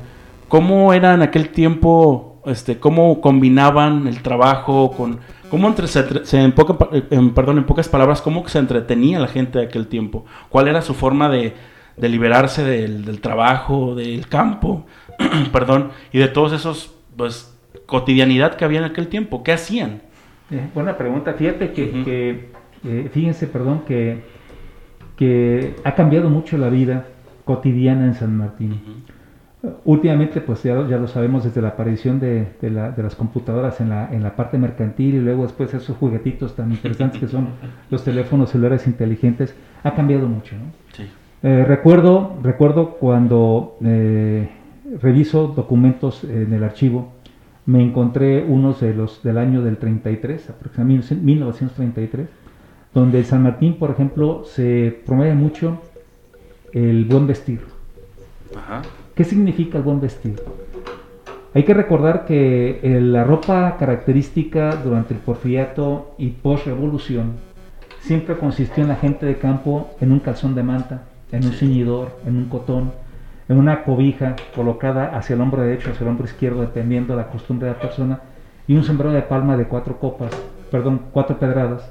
[0.48, 5.18] ¿cómo era en aquel tiempo, este, cómo combinaban el trabajo con,
[5.50, 6.52] cómo entre, se, en,
[7.32, 10.24] perdón, en pocas palabras, cómo se entretenía la gente de aquel tiempo?
[10.48, 11.54] ¿Cuál era su forma de,
[11.96, 14.86] de liberarse del, del trabajo, del campo,
[15.52, 17.56] perdón, y de todos esos, pues,
[17.86, 19.42] cotidianidad que había en aquel tiempo?
[19.42, 20.02] ¿Qué hacían?
[20.50, 21.34] Eh, buena pregunta.
[21.34, 22.50] Fíjate que,
[22.84, 24.22] eh, fíjense, perdón, que,
[25.16, 27.06] que ha cambiado mucho la vida
[27.44, 28.80] cotidiana en San Martín.
[29.84, 32.48] Últimamente, pues ya, lo sabemos desde la aparición de,
[32.96, 37.20] las computadoras en la, en la parte mercantil y luego después esos juguetitos tan interesantes
[37.20, 37.48] que son
[37.90, 40.54] los teléfonos celulares inteligentes, ha cambiado mucho.
[41.42, 43.76] Eh, recuerdo, recuerdo cuando
[45.00, 47.12] reviso documentos en el archivo,
[47.66, 52.28] me encontré unos de los del año del 33, aproximadamente 1933,
[52.94, 55.80] donde en San Martín, por ejemplo, se promueve mucho
[56.72, 57.60] el buen vestir.
[59.16, 60.36] ¿Qué significa el buen vestir?
[61.54, 67.32] Hay que recordar que eh, la ropa característica durante el porfiriato y post-revolución
[68.00, 72.10] siempre consistió en la gente de campo en un calzón de manta, en un ceñidor,
[72.26, 72.92] en un cotón,
[73.48, 77.30] en una cobija colocada hacia el hombro derecho, hacia el hombro izquierdo, dependiendo de la
[77.30, 78.20] costumbre de la persona,
[78.68, 80.30] y un sombrero de palma de cuatro copas,
[80.70, 81.90] perdón, cuatro pedradas,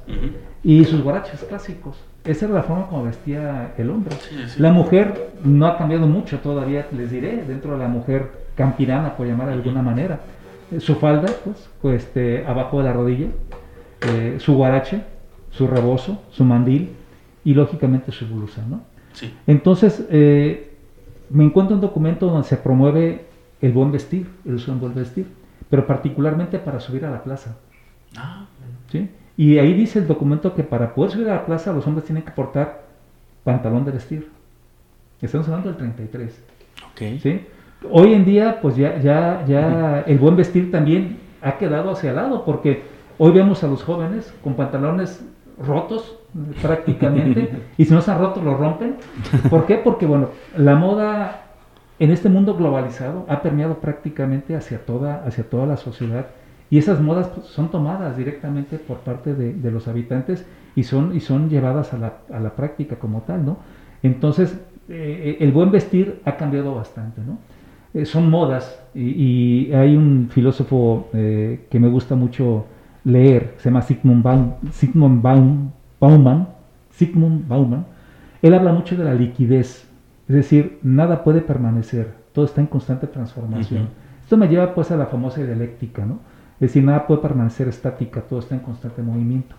[0.64, 2.06] y sus guaraches clásicos.
[2.26, 4.16] Esa era la forma como vestía el hombre.
[4.58, 9.28] La mujer no ha cambiado mucho todavía, les diré, dentro de la mujer campirana, por
[9.28, 10.20] llamar de alguna manera.
[10.80, 13.28] Su falda, pues, pues este, abajo de la rodilla,
[14.02, 15.04] eh, su guarache,
[15.52, 16.92] su rebozo, su mandil
[17.44, 18.82] y lógicamente su blusa, ¿no?
[19.48, 20.76] Entonces, eh,
[21.30, 23.26] me encuentro un documento donde se promueve
[23.62, 25.28] el buen vestir, el uso del buen vestir,
[25.70, 27.58] pero particularmente para subir a la plaza.
[28.18, 28.46] Ah.
[28.92, 29.10] ¿Sí?
[29.38, 32.24] Y ahí dice el documento que para poder subir a la plaza los hombres tienen
[32.24, 32.84] que portar
[33.43, 34.30] pantalón de vestir.
[35.21, 36.43] Estamos hablando del 33.
[36.93, 37.19] Okay.
[37.19, 37.41] ¿sí?
[37.91, 42.15] Hoy en día, pues ya, ya, ya el buen vestir también ha quedado hacia el
[42.15, 42.84] lado, porque
[43.17, 45.24] hoy vemos a los jóvenes con pantalones
[45.58, 46.17] rotos,
[46.62, 48.95] prácticamente, y si no están rotos los rompen.
[49.50, 49.76] ¿Por qué?
[49.78, 51.43] Porque bueno, la moda
[52.00, 56.28] en este mundo globalizado ha permeado prácticamente hacia toda, hacia toda la sociedad
[56.76, 61.22] y esas modas pues, son tomadas directamente por parte de, los habitantes y son, y
[61.22, 63.60] son llevadas a la, a la práctica como tal, ¿no?
[64.04, 64.60] Entonces,
[64.90, 67.38] eh, el buen vestir ha cambiado bastante, ¿no?
[67.94, 72.66] Eh, son modas y, hay un filósofo eh, que me gusta mucho
[73.06, 76.50] leer, se llama Sigmund, Baum, Sigmund Baum, Bauman,
[76.90, 77.86] Sigmund Bauman,
[78.42, 79.90] él habla mucho de la liquidez,
[80.28, 83.88] es decir, nada puede permanecer, todo está en constante transformación.
[84.22, 86.35] Esto me lleva pues a la famosa dialéctica, ¿no?
[86.56, 89.56] Es decir, nada puede permanecer estática, todo está en constante movimiento.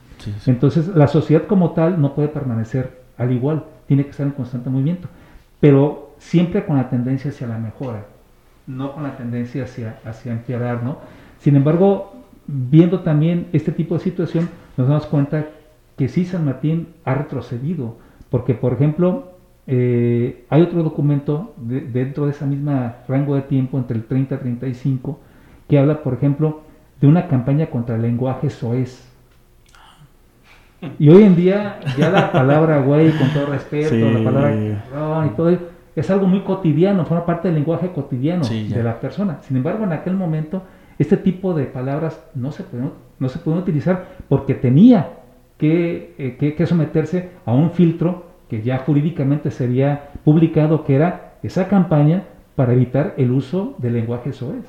[0.47, 4.71] Entonces, la sociedad como tal no puede permanecer al igual, tiene que estar en constante
[4.71, 5.09] movimiento,
[5.61, 8.07] pero siempre con la tendencia hacia la mejora,
[8.67, 10.99] no con la tendencia hacia, hacia empeorar, ¿no?
[11.39, 12.15] Sin embargo,
[12.47, 15.47] viendo también este tipo de situación, nos damos cuenta
[15.97, 17.97] que sí San Martín ha retrocedido,
[18.31, 19.33] porque por ejemplo,
[19.67, 24.39] eh, hay otro documento dentro de ese mismo rango de tiempo, entre el 30 y
[24.39, 25.19] 35,
[25.69, 26.63] que habla, por ejemplo,
[27.01, 29.07] de una campaña contra el lenguaje soez.
[30.99, 35.59] Y hoy en día ya la palabra güey, con todo respeto, la palabra y todo,
[35.97, 39.39] es algo muy cotidiano, forma parte del lenguaje cotidiano de la persona.
[39.43, 40.63] Sin embargo, en aquel momento,
[40.99, 45.11] este tipo de palabras no se pueden, no se pueden utilizar porque tenía
[45.57, 51.35] que, eh, que, que someterse a un filtro que ya jurídicamente sería publicado, que era
[51.43, 54.65] esa campaña para evitar el uso del lenguaje soez.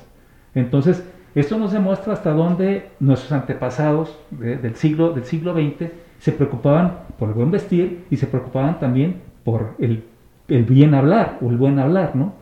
[0.54, 7.00] Entonces, esto nos demuestra hasta dónde nuestros antepasados del, siglo, del siglo XX se preocupaban
[7.18, 10.04] por el buen vestir y se preocupaban también por el,
[10.48, 12.32] el bien hablar o el buen hablar, ¿no?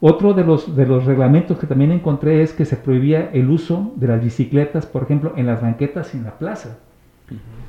[0.00, 3.92] Otro de los, de los reglamentos que también encontré es que se prohibía el uso
[3.96, 6.76] de las bicicletas, por ejemplo, en las banquetas y en la plaza.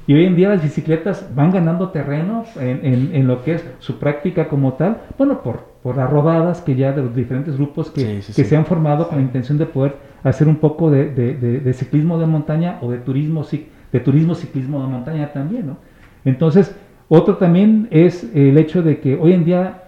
[0.05, 3.99] Y hoy en día las bicicletas van ganando terreno en, en, lo que es su
[3.99, 8.19] práctica como tal, bueno, por, por las rodadas que ya de los diferentes grupos que,
[8.35, 12.17] que se han formado con la intención de poder hacer un poco de, de, ciclismo
[12.17, 13.45] de montaña o de turismo,
[13.91, 15.77] de turismo ciclismo de montaña también, ¿no?
[16.25, 16.75] Entonces,
[17.07, 19.83] otro también es el hecho de que hoy en día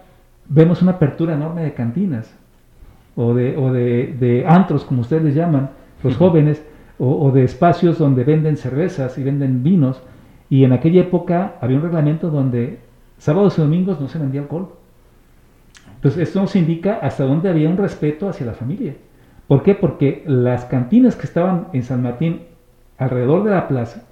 [0.48, 2.32] vemos una apertura enorme de cantinas
[3.16, 5.72] o de, o de, antros, como ustedes les llaman,
[6.04, 6.64] los jóvenes,
[7.00, 10.00] o, de espacios donde venden cervezas y venden vinos.
[10.48, 12.82] Y en aquella época había un reglamento donde
[13.18, 14.77] sábados y domingos no se vendía alcohol.
[16.08, 18.96] Entonces esto nos indica hasta dónde había un respeto hacia la familia.
[19.46, 19.76] ¿Por qué?
[19.76, 22.44] Porque las cantinas que estaban en San Martín
[22.98, 24.04] alrededor de la plaza,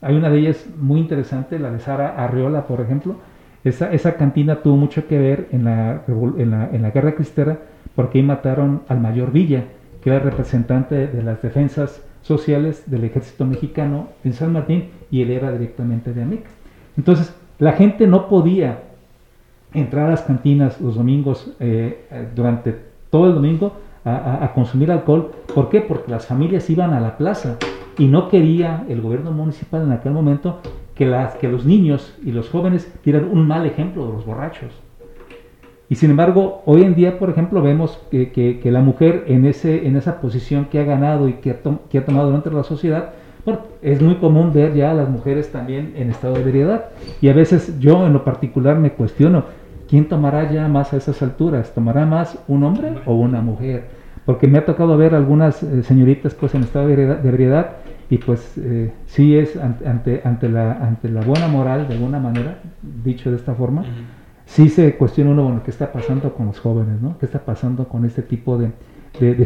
[0.00, 3.16] hay una de ellas muy interesante, la de Sara Arriola, por ejemplo,
[3.64, 7.58] esa, cantina tuvo mucho que ver en la, guerra cristera
[7.96, 9.64] porque ahí mataron al mayor Villa,
[10.02, 15.32] que era representante de las defensas sociales del ejército mexicano en San Martín y él
[15.32, 16.50] era directamente de Ameca.
[16.96, 18.78] Entonces, la gente no podía
[19.78, 22.76] entrar a las cantinas los domingos eh, durante
[23.10, 23.72] todo el domingo
[24.04, 25.32] a, consumir alcohol.
[25.52, 25.80] ¿Por qué?
[25.80, 27.56] Porque las familias iban a la plaza
[27.98, 30.60] y no quería el gobierno municipal en aquel momento
[30.94, 34.70] que, las, que los niños y los jóvenes dieran un mal ejemplo de los borrachos.
[35.88, 39.96] Y sin embargo, hoy en día, por ejemplo, vemos que, la mujer en, ese, en
[39.96, 41.56] esa posición que ha ganado y que ha,
[41.90, 43.12] que ha tomado de la sociedad,
[43.82, 46.86] es muy común ver ya a las mujeres también en estado de ebriedad.
[47.20, 49.44] Y a veces yo en lo particular me cuestiono,
[49.88, 51.72] ¿quién tomará ya más a esas alturas?
[51.74, 53.88] ¿Tomará más un hombre o una mujer?
[54.24, 57.76] Porque me ha tocado ver algunas eh, señoritas pues en estado de ebriedad
[58.08, 62.58] y pues eh, sí es ante, ante, la, ante la buena moral, de alguna manera,
[63.04, 63.84] dicho de esta forma,
[64.44, 67.00] sí se cuestiona uno, bueno, ¿qué está pasando con los jóvenes?
[67.00, 67.18] ¿no?
[67.18, 68.72] ¿Qué está pasando con este tipo de,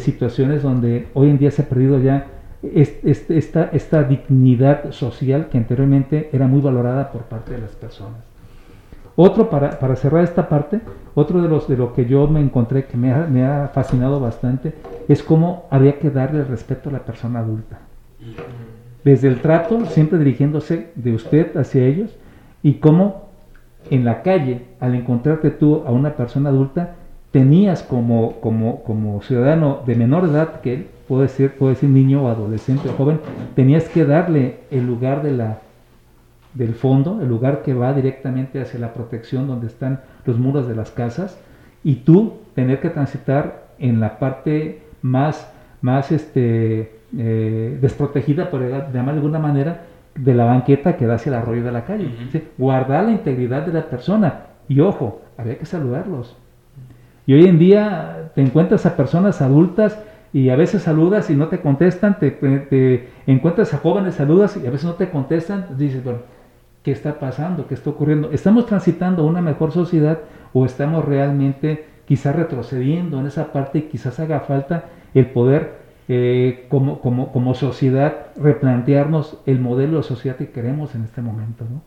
[0.01, 2.27] situaciones donde hoy en día se ha perdido ya
[2.63, 8.30] esta, esta dignidad social que anteriormente era muy valorada por parte de las personas?
[9.17, 10.81] Otro, para, para cerrar esta parte,
[11.15, 14.21] otro de los de lo que yo me encontré que me ha, me ha fascinado
[14.21, 14.75] bastante
[15.09, 17.81] es cómo había que darle respeto a la persona adulta.
[19.05, 22.17] Desde el trato, siempre dirigiéndose de usted hacia ellos,
[22.63, 23.31] y cómo
[23.91, 26.95] en la calle, al encontrarte tú a una persona adulta,
[27.31, 32.29] tenías como, como, como ciudadano de menor edad, que puede ser, puede ser niño o
[32.29, 33.21] adolescente o joven,
[33.55, 35.59] tenías que darle el lugar de la,
[36.55, 40.75] del fondo, el lugar que va directamente hacia la protección donde están los muros de
[40.75, 41.39] las casas,
[41.83, 49.15] y tú tener que transitar en la parte más, más este, eh, desprotegida, por llamar
[49.15, 49.83] de alguna manera,
[50.15, 52.11] de la banqueta que da hacia el arroyo de la calle.
[52.59, 54.47] Guardar la integridad de la persona.
[54.69, 56.37] Y ojo, había que saludarlos.
[57.27, 59.99] Y hoy en día te encuentras a personas adultas
[60.33, 64.71] y a veces saludas y no te contestan, te, encuentras a jóvenes, saludas y a
[64.71, 66.21] veces no te contestan, dices, bueno,
[66.83, 67.67] ¿qué está pasando?
[67.67, 68.31] ¿Qué está ocurriendo?
[68.33, 70.19] ¿Estamos transitando una mejor sociedad
[70.53, 76.67] o estamos realmente quizás retrocediendo en esa parte y quizás haga falta el poder eh,
[76.69, 81.65] como, como, como, sociedad replantearnos el modelo de sociedad que queremos en este momento.
[81.71, 81.83] ¿no?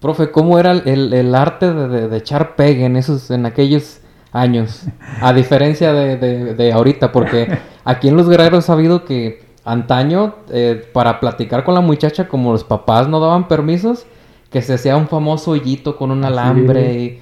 [0.00, 4.02] Profe, ¿cómo era el, el arte de, de, echar pegue en, esos, en aquellos
[4.32, 4.86] años?
[5.22, 6.18] A diferencia de,
[6.54, 11.74] de ahorita, porque aquí en Los Guerreros ha sabido que antaño, eh, para platicar con
[11.74, 14.06] la muchacha, como los papás no daban permisos,
[14.50, 17.20] que se hacía un famoso hoyito con un alambre.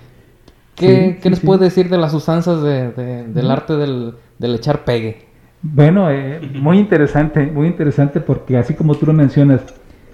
[0.74, 5.26] ¿Qué, ¿qué nos puede decir de las usanzas del arte del, del echar pegue?
[5.60, 9.60] Bueno, eh, muy interesante, muy interesante porque así como tú lo mencionas,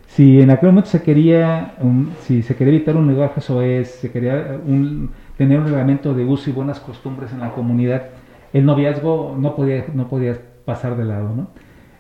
[0.07, 1.75] si en aquel momento se quería,
[2.23, 4.59] si se quería evitar un lenguaje soez, se quería
[5.37, 8.05] tener un reglamento de uso y buenas costumbres en la comunidad,
[8.53, 11.49] el noviazgo no podía, no podía pasar de lado, ¿no?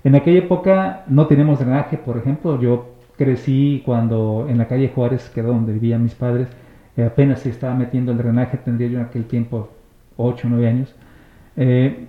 [0.04, 5.30] En aquella época no teníamos drenaje, por ejemplo, yo crecí cuando en la calle Juárez,
[5.30, 6.48] que era donde vivían mis padres,
[6.96, 9.70] eh, apenas se estaba metiendo el drenaje, tendría yo en aquel tiempo
[10.16, 10.94] 8 o 9 años.
[11.56, 12.06] Eh,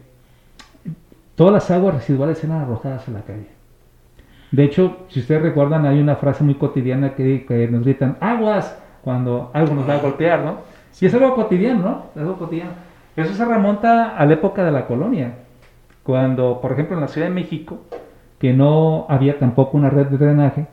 [1.35, 3.47] todas las aguas residuales eran arrojadas a la calle.
[4.51, 9.51] De hecho, si ustedes recuerdan, hay una frase muy cotidiana que, nos gritan, aguas, cuando
[9.53, 10.57] algo nos va a golpear, ¿no?
[10.99, 11.81] Y es algo cotidiano,
[12.15, 12.21] ¿no?
[12.21, 12.71] algo cotidiano.
[13.15, 15.33] Eso se remonta a la época de la colonia,
[16.05, 17.79] cuando, por ejemplo, en la Ciudad de México,
[18.37, 20.67] que no había tampoco una red de drenaje,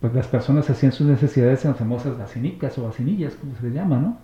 [0.00, 3.74] pues las personas hacían sus necesidades en las famosas vacinicas o vacinillas, como se le
[3.74, 4.16] llama, ¿no?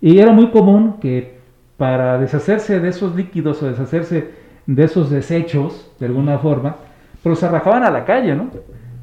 [0.00, 1.38] Y era muy común que
[1.76, 4.30] para deshacerse de esos líquidos o deshacerse
[4.64, 6.76] de esos desechos, de alguna forma,
[7.20, 8.50] pues los arrajaban a la calle, ¿no?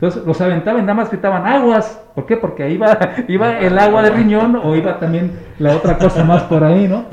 [0.02, 2.04] Entonces los aventaban y nada más gritaban aguas.
[2.16, 2.36] ¿Por qué?
[2.36, 2.74] Porque ahí
[3.28, 7.06] iba, el agua de riñón o iba también la otra cosa más por ahí, ¿no?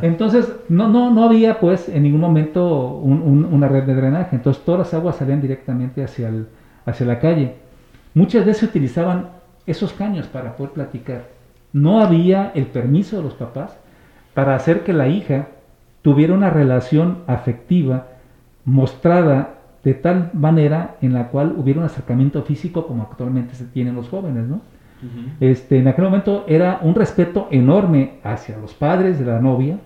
[0.00, 4.36] Entonces no, no, no había pues en ningún momento una red de drenaje.
[4.36, 6.48] Entonces todas las aguas salían directamente hacia, el,
[6.86, 7.56] hacia la calle.
[8.14, 9.28] Muchas veces utilizaban
[9.66, 11.24] esos caños para poder platicar.
[11.74, 13.78] No había el permiso de los papás
[14.32, 15.48] para hacer que la hija
[16.00, 18.06] tuviera una relación afectiva
[18.64, 23.94] mostrada de tal manera en la cual hubiera un acercamiento físico como actualmente se tienen
[23.94, 24.60] los jóvenes, ¿no?
[25.40, 29.78] este, en aquel momento era un respeto enorme hacia los padres de la novia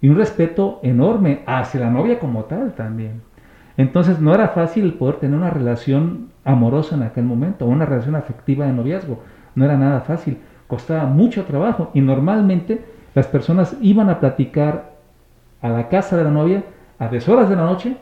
[0.00, 3.22] y un respeto enorme hacia la novia como tal también.
[3.76, 8.66] Entonces no era fácil poder tener una relación amorosa en aquel momento, una relación afectiva
[8.66, 9.22] de noviazgo.
[9.54, 12.84] No era nada fácil, costaba mucho trabajo y normalmente
[13.14, 14.92] las personas iban a platicar
[15.60, 16.64] a la casa de la novia
[16.98, 17.96] a deshoras de la noche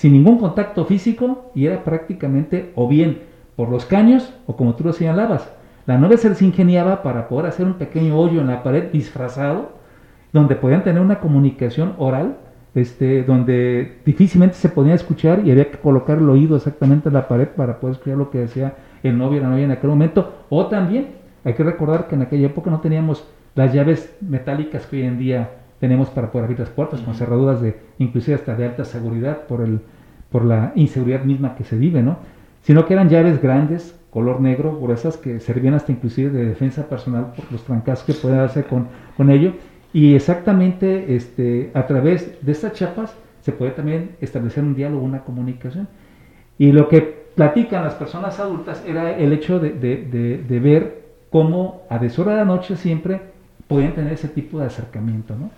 [0.00, 3.18] sin ningún contacto físico y era prácticamente o bien
[3.54, 5.46] por los caños o como tú lo señalabas.
[5.84, 9.72] La novia se les ingeniaba para poder hacer un pequeño hoyo en la pared disfrazado
[10.32, 12.38] donde podían tener una comunicación oral,
[12.74, 17.28] este, donde difícilmente se podía escuchar y había que colocar el oído exactamente en la
[17.28, 20.46] pared para poder escuchar lo que decía el novio o la novia en aquel momento.
[20.48, 21.08] O también
[21.44, 25.18] hay que recordar que en aquella época no teníamos las llaves metálicas que hoy en
[25.18, 25.50] día
[25.80, 29.62] tenemos para poder abrir las puertas, con cerraduras de, inclusive hasta de alta seguridad por,
[29.62, 29.80] el,
[30.30, 32.18] por la inseguridad misma que se vive, ¿no?
[32.62, 37.32] Sino que eran llaves grandes, color negro, gruesas, que servían hasta inclusive de defensa personal
[37.34, 39.54] por los trancazos que puede darse con, con ello.
[39.92, 45.20] Y exactamente este, a través de estas chapas se puede también establecer un diálogo, una
[45.20, 45.88] comunicación.
[46.58, 47.00] Y lo que
[47.34, 52.38] platican las personas adultas era el hecho de, de, de, ver cómo a deshora de
[52.38, 53.20] la noche siempre
[53.66, 55.50] podían tener ese tipo de acercamiento, ¿no?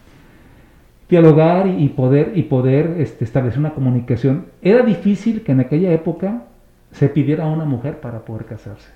[1.12, 4.46] Dialogar y, poder, y poder este, establecer una comunicación.
[4.62, 6.44] Era difícil que en aquella época
[6.90, 8.90] se pidiera a una mujer para poder casarse.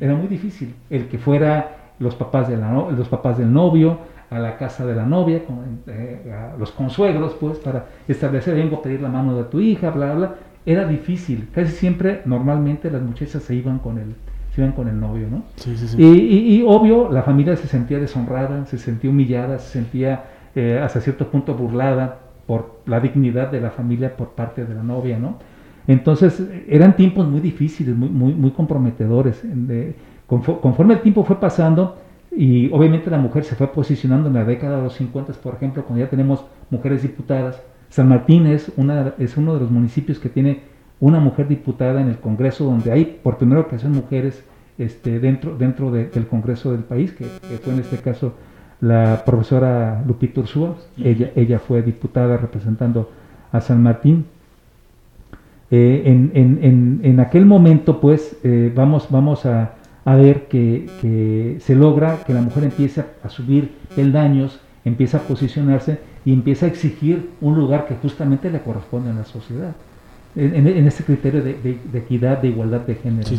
[0.00, 0.74] Era muy difícil.
[0.88, 3.98] El que fuera los papás, de la, los papás del novio,
[4.30, 8.76] a la casa de la novia, con, eh, a los consuegros, pues, para establecer, vengo
[8.76, 10.34] a pedir la mano de tu hija, bla, bla,
[10.64, 11.50] Era difícil.
[11.54, 14.14] Casi siempre, normalmente, las muchachas se iban con el,
[14.54, 15.44] se iban con el novio, ¿no?
[15.98, 20.24] Y, y, obvio, la familia se sentía deshonrada, se sentía humillada, se sentía
[20.54, 24.82] eh, hasta cierto punto burlada por la dignidad de la familia por parte de la
[24.82, 25.38] novia, ¿no?
[25.86, 29.42] Entonces eran tiempos muy difíciles, muy, muy, comprometedores.
[30.26, 31.96] conforme el tiempo fue pasando
[32.30, 35.84] y obviamente la mujer se fue posicionando en la década de los 50, por ejemplo,
[35.84, 37.60] cuando ya tenemos mujeres diputadas.
[37.88, 40.60] San Martín es, una, es uno de los municipios que tiene
[41.00, 44.44] una mujer diputada en el Congreso, donde hay por primera ocasión mujeres
[44.78, 48.34] este, dentro, dentro del Congreso del país, que, que fue en este caso
[48.82, 53.10] la profesora Lupita Ursúa, ella, ella fue diputada representando
[53.52, 54.26] a San Martín.
[55.70, 59.70] Eh, en, aquel momento, pues, eh, vamos, vamos a,
[60.04, 66.32] ver que, se logra que la mujer empiece a subir peldaños, empieza a posicionarse y
[66.32, 69.74] empieza a exigir un lugar que justamente le corresponde a la sociedad,
[70.34, 73.30] en, ese criterio de, equidad, de igualdad de género.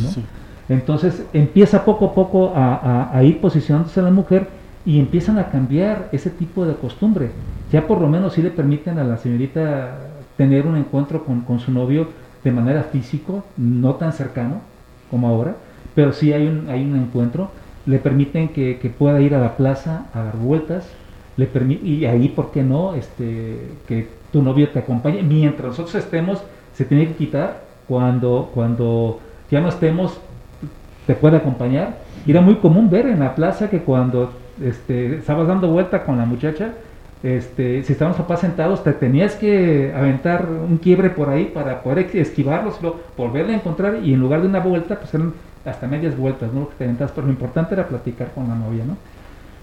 [0.70, 6.10] Entonces empieza poco a poco a, a ir posicionándose la mujer y empiezan a cambiar
[6.12, 7.32] ese tipo de costumbre.
[7.72, 9.98] Ya por lo menos sí le permiten a la señorita
[10.38, 12.08] tener un encuentro con, su novio
[12.44, 14.62] de manera físico, no tan cercano
[15.10, 15.56] como ahora,
[15.96, 17.52] pero sí hay un, hay un encuentro.
[17.86, 20.86] Le permiten que, pueda ir a la plaza a dar vueltas,
[21.36, 21.50] le
[21.84, 22.94] y ahí, ¿por qué no?
[22.94, 25.24] Este, que tu novio te acompañe.
[25.24, 27.64] Mientras nosotros estemos, se tiene que quitar.
[27.88, 29.20] Cuando, cuando
[29.50, 30.20] ya no estemos,
[31.08, 31.98] te puede acompañar.
[32.26, 34.32] Y era muy común ver en la plaza que cuando
[34.62, 36.74] este, estabas dando vuelta con la muchacha,
[37.24, 41.82] este, si estaban los papás sentados, te tenías que aventar un quiebre por ahí para
[41.82, 42.78] poder esquivarlos,
[43.18, 45.34] volverle a encontrar y en lugar de una vuelta, pues eran
[45.66, 46.68] hasta medias vueltas, ¿no?
[46.68, 48.98] Que te aventas, pero lo importante era platicar con la novia, ¿no?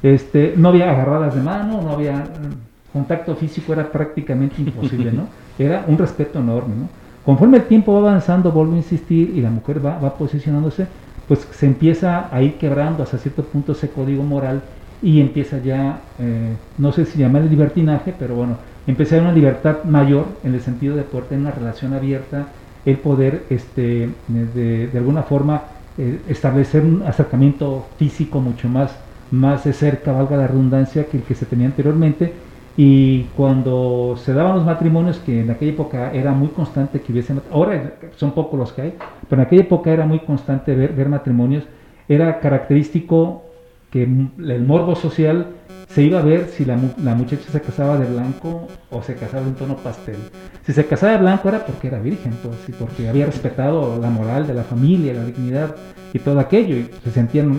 [0.03, 5.27] Este, no había agarradas de mano, no había mm, contacto físico, era prácticamente imposible, ¿no?
[5.59, 6.89] Era un respeto enorme, ¿no?
[7.27, 10.87] Conforme el tiempo va avanzando, vuelvo a insistir, y la mujer va, va posicionándose,
[11.29, 14.63] pues se empieza a ir quebrando hasta cierto punto ese código moral
[15.03, 19.85] y empieza ya, eh, no sé si llamar el libertinaje, pero bueno, empieza una libertad
[19.85, 22.49] mayor en el sentido de poder tener una relación abierta,
[22.85, 25.63] el poder este, de, alguna forma
[25.97, 28.99] eh, establecer un acercamiento físico mucho más,
[29.31, 32.33] más de cerca, valga la redundancia, que el que se tenía anteriormente,
[32.77, 37.35] Y cuando se daban los matrimonios, que en aquella época era muy constante que hubiese,
[37.51, 38.95] ahora son pocos los que hay,
[39.29, 41.65] pero en aquella época era muy constante ver, ver matrimonios,
[42.09, 43.50] era característico
[43.91, 45.49] que el morbo social
[45.89, 49.43] se iba a ver si la, la, muchacha se casaba de blanco o se casaba
[49.43, 50.17] de un tono pastel.
[50.65, 54.09] Si se casaba de blanco era porque era virgen, pues, y porque había respetado la
[54.09, 55.75] moral de la familia, la dignidad
[56.13, 57.59] y todo aquello, y se sentían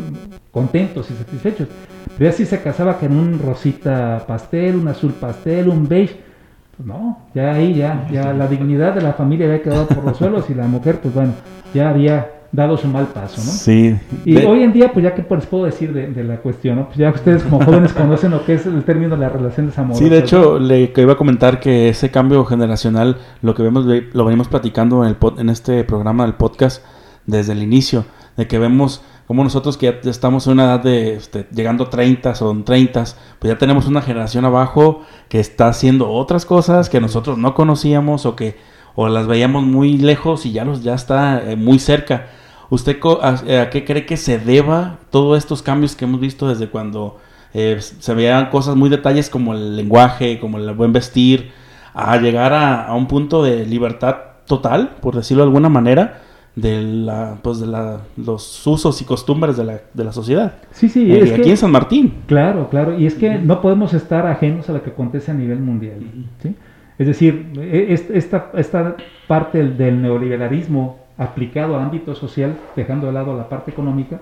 [0.52, 1.68] contentos y satisfechos.
[2.18, 6.16] Pero si se casaba con un rosita pastel, un azul pastel, un beige,
[6.78, 10.18] pues no, ya ahí ya, ya la dignidad de la familia había quedado por los
[10.18, 11.34] suelos y la mujer, pues bueno,
[11.74, 13.52] ya había dado su mal paso, ¿no?
[13.52, 13.95] Sí.
[14.26, 16.86] Y hoy en día, pues ya que les puedo decir de, la cuestión, ¿no?
[16.88, 20.04] Pues ya ustedes como jóvenes conocen lo que es el término de las relaciones amorosas.
[20.04, 24.26] Sí, de hecho, le iba a comentar que ese cambio generacional, lo que vemos, lo
[24.26, 26.84] venimos platicando en, el, en este programa del podcast
[27.26, 31.16] desde el inicio, de que vemos como nosotros que ya estamos en una edad de
[31.16, 33.04] este, llegando a 30 o 30,
[33.39, 38.26] pues ya tenemos una generación abajo que está haciendo otras cosas que nosotros no conocíamos
[38.26, 38.58] o que
[38.93, 42.28] o las veíamos muy lejos y ya los ya está eh, muy cerca.
[42.72, 42.97] ¿Usted
[43.45, 47.17] eh, a, qué cree que se deba todos estos cambios que hemos visto desde cuando
[47.53, 51.51] eh, se veían cosas muy detalles como el lenguaje, como el buen vestir,
[51.93, 54.15] a llegar a, un punto de libertad
[54.45, 56.22] total, por decirlo de alguna manera,
[56.55, 60.53] de, la, pues de la, los usos y costumbres de la, de la sociedad?
[60.72, 62.22] Sí, sí, eh, aquí en San Martín.
[62.26, 65.59] Claro, claro, y es que no podemos estar ajenos a lo que acontece a nivel
[65.59, 65.99] mundial.
[66.97, 68.95] Es decir, e, esta, esta
[69.28, 74.22] parte del neoliberalismo aplicado al ámbito social, dejando de lado la parte económica,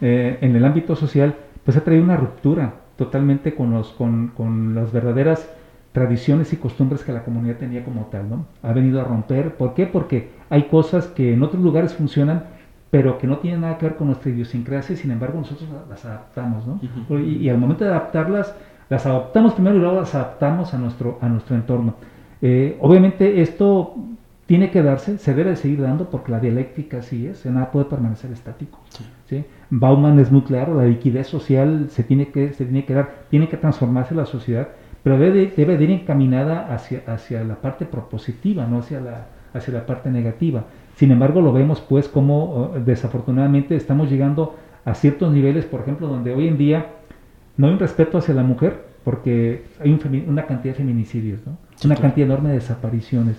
[0.00, 4.74] eh, en el ámbito social, pues ha traído una ruptura totalmente con, los, con, con,
[4.74, 5.48] las verdaderas
[5.92, 8.46] tradiciones y costumbres que la comunidad tenía como tal, ¿no?
[8.62, 9.86] Ha venido a romper, ¿por qué?
[9.86, 12.44] Porque hay cosas que en otros lugares funcionan,
[12.90, 16.66] pero que no tienen nada que ver con nuestra idiosincrasia, sin embargo nosotros las adaptamos,
[16.66, 16.80] ¿no?
[17.18, 18.54] y, al momento de adaptarlas,
[18.88, 21.94] las adaptamos primero y luego las adaptamos a nuestro, a nuestro entorno.
[22.42, 23.94] Eh, obviamente esto
[24.46, 28.30] tiene que darse, se debe seguir dando porque la dialéctica así es, nada puede permanecer
[28.30, 28.78] estático.
[29.26, 29.44] Sí.
[29.70, 33.48] Bauman es muy claro, la liquidez social se tiene que, se tiene que dar, tiene
[33.48, 34.68] que transformarse la sociedad,
[35.02, 39.72] pero debe, debe de ir encaminada hacia, hacia la parte propositiva, no hacia la, hacia
[39.72, 40.64] la parte negativa.
[40.96, 46.06] Sin embargo, lo vemos pues como oh, desafortunadamente estamos llegando a ciertos niveles, por ejemplo,
[46.06, 46.86] donde hoy en día
[47.56, 51.56] no hay un respeto hacia la mujer, porque hay una cantidad de feminicidios, ¿no?
[51.84, 53.36] una cantidad enorme de desapariciones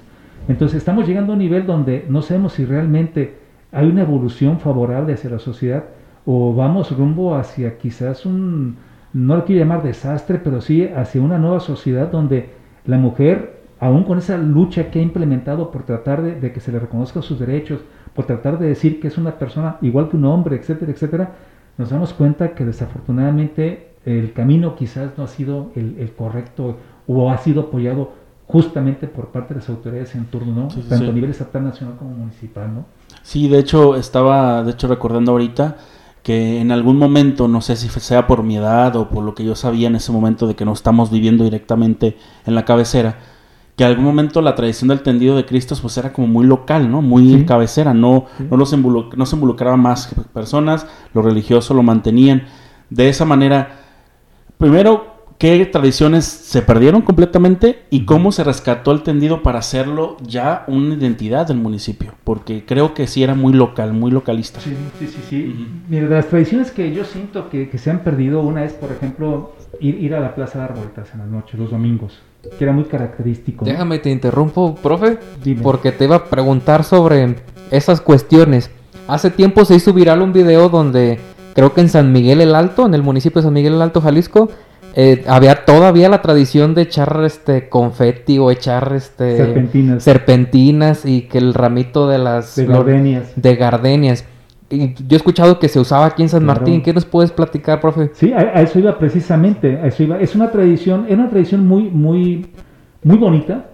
[0.47, 3.35] entonces estamos llegando a un nivel donde no sabemos si realmente
[3.71, 5.85] hay una evolución favorable hacia la sociedad
[6.25, 8.77] o vamos rumbo hacia quizás un,
[9.13, 12.49] no lo quiero llamar desastre, pero sí hacia una nueva sociedad donde
[12.85, 16.79] la mujer, aún con esa lucha que ha implementado por tratar de, que se le
[16.79, 17.81] reconozcan sus derechos,
[18.13, 21.31] por tratar de decir que es una persona igual que un hombre, etcétera, etcétera,
[21.77, 26.77] nos damos cuenta que desafortunadamente el camino quizás no ha sido el, el correcto
[27.07, 31.31] o ha sido apoyado justamente por parte de las autoridades en turno, tanto a nivel
[31.31, 32.85] estatal, nacional como municipal, ¿no?
[33.23, 35.77] Sí, de hecho, estaba, de hecho, recordando ahorita
[36.21, 39.43] que en algún momento, no sé si sea por mi edad o por lo que
[39.43, 43.19] yo sabía en ese momento de que no estamos viviendo directamente en la cabecera,
[43.75, 46.89] que en algún momento la tradición del tendido de Cristo pues era como muy local,
[46.89, 47.01] ¿no?
[47.01, 52.43] Muy cabecera, no, no, los no se involucraba más personas, lo religioso lo mantenían.
[52.89, 53.79] De esa manera,
[54.57, 60.63] primero qué tradiciones se perdieron completamente y cómo se rescató el tendido para hacerlo ya
[60.67, 64.59] una identidad del municipio, porque creo que sí era muy local, muy localista.
[64.61, 65.19] Sí, sí, sí.
[65.29, 65.67] sí.
[65.89, 70.01] Mira, las tradiciones que yo siento que, se han perdido, una es, por ejemplo, ir,
[70.01, 72.19] ir a la Plaza de Vueltas en las noches, los domingos,
[72.57, 73.65] que era muy característico.
[73.65, 75.19] Déjame, te interrumpo, profe,
[75.61, 77.35] porque te iba a preguntar sobre
[77.71, 78.71] esas cuestiones.
[79.07, 81.19] Hace tiempo se hizo viral un video donde
[81.53, 84.01] creo que en San Miguel el Alto, en el municipio de San Miguel el Alto,
[84.01, 84.49] Jalisco,
[84.97, 91.23] eh, había todavía la tradición de echar este confeti o echar este serpentinas, serpentinas y
[91.23, 93.33] que el ramito de las de gardenias.
[93.35, 94.25] De gardenias.
[94.69, 96.81] Y yo he escuchado que se usaba aquí en San Martín.
[96.81, 98.11] ¿Qué nos puedes platicar, profe?
[98.13, 99.77] Sí, a, eso iba precisamente.
[99.79, 100.17] A eso iba.
[100.19, 102.47] Es una tradición, es una tradición muy, muy,
[103.03, 103.65] muy bonita,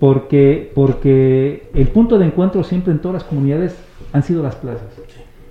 [0.00, 3.76] porque, porque el punto de encuentro siempre en todas las comunidades
[4.12, 4.88] han sido las plazas.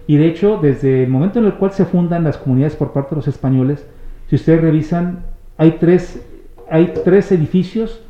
[0.06, 3.12] Y de hecho, desde el momento en el cual se fundan las comunidades por parte
[3.12, 3.86] de los españoles,
[4.30, 5.26] si ustedes revisan,
[5.58, 6.22] hay tres,
[6.70, 8.02] hay tres edificios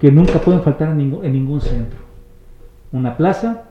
[0.00, 1.98] que nunca pueden faltar en, ningún, en ningún centro.
[2.92, 3.64] Una plaza,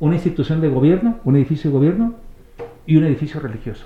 [0.00, 2.14] una institución de gobierno, un edificio de gobierno
[2.86, 3.84] y un edificio religioso,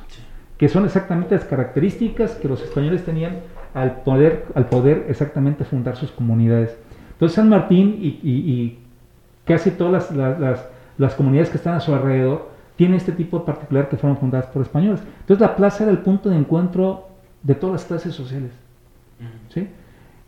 [0.56, 3.36] que son exactamente las características que los españoles tenían
[3.74, 6.76] al poder, al poder exactamente fundar sus comunidades.
[7.12, 8.78] Entonces San Martín y,
[9.44, 10.66] casi todas las,
[10.96, 14.62] las comunidades que están a su alrededor tiene este tipo particular que fueron fundadas por
[14.62, 15.02] españoles.
[15.20, 17.08] Entonces la plaza era el punto de encuentro
[17.42, 18.52] de todas las clases sociales.
[19.48, 19.66] ¿sí?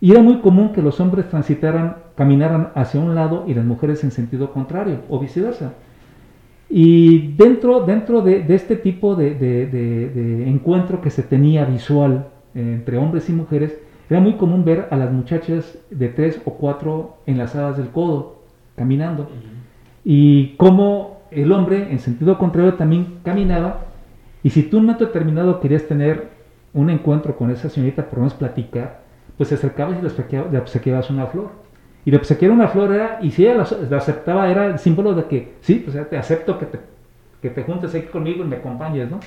[0.01, 4.03] Y era muy común que los hombres transitaran, caminaran hacia un lado y las mujeres
[4.03, 5.73] en sentido contrario, o viceversa.
[6.69, 13.33] Y dentro, dentro de, este tipo de, encuentro que se tenía visual entre hombres y
[13.33, 13.77] mujeres,
[14.09, 18.39] era muy común ver a las muchachas de tres o cuatro enlazadas del codo,
[18.75, 19.29] caminando,
[20.03, 23.81] y cómo el hombre en sentido contrario también caminaba,
[24.43, 26.29] y si tú en un momento determinado querías tener
[26.73, 29.01] un encuentro con esa señorita, por no menos platicar,
[29.37, 31.49] pues te acercabas y le obsequiabas una flor.
[32.05, 35.25] Y le obsequiar una flor era, y si ella la, aceptaba, era el símbolo de
[35.25, 36.79] que, sí, pues ya te acepto que te,
[37.41, 39.19] que te juntes aquí conmigo y me acompañes, ¿no?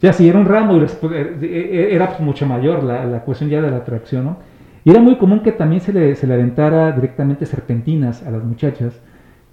[0.00, 3.50] Ya si era un ramo, pues, eh, eh, era pues, mucho mayor la, la, cuestión
[3.50, 4.38] ya de la atracción, ¿no?
[4.82, 8.42] Y era muy común que también se le, se le aventara directamente serpentinas a las
[8.42, 8.98] muchachas.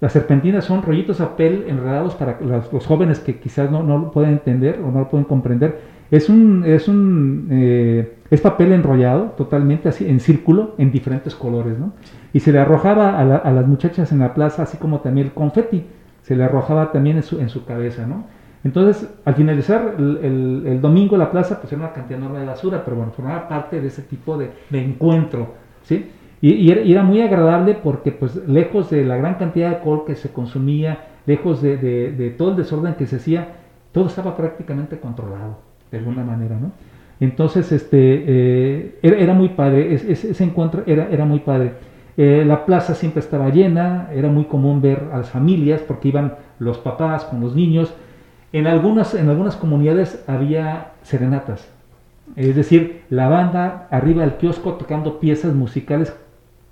[0.00, 3.98] Las serpentinas son rollitos de papel enredados para los, los jóvenes que quizás no, no,
[3.98, 5.80] lo pueden entender o no lo pueden comprender.
[6.10, 11.78] Es un, es un eh, es papel enrollado totalmente así en círculo en diferentes colores,
[11.78, 11.92] ¿no?
[12.32, 15.84] Y se le arrojaba a, las muchachas en la plaza, así como también el confeti,
[16.22, 18.26] se le arrojaba también en su, en su cabeza, ¿no?
[18.64, 22.82] Entonces, al finalizar el, el, domingo la plaza, pues era una cantidad enorme de basura,
[22.84, 26.10] pero bueno, formaba parte de ese tipo de, de encuentro, ¿sí?
[26.40, 30.30] Y, era muy agradable porque, pues, lejos de la gran cantidad de alcohol que se
[30.30, 33.48] consumía, lejos de, de, todo el desorden que se hacía,
[33.92, 35.58] todo estaba prácticamente controlado,
[35.90, 36.70] de alguna manera, ¿no?
[37.20, 41.72] Entonces, este, eh, era, muy padre, ese, encuentro era, era muy padre.
[42.16, 46.34] Eh, la plaza siempre estaba llena, era muy común ver a las familias porque iban
[46.60, 47.92] los papás con los niños.
[48.52, 51.68] En algunas, en algunas comunidades había serenatas,
[52.36, 56.14] es decir, la banda arriba del kiosco tocando piezas musicales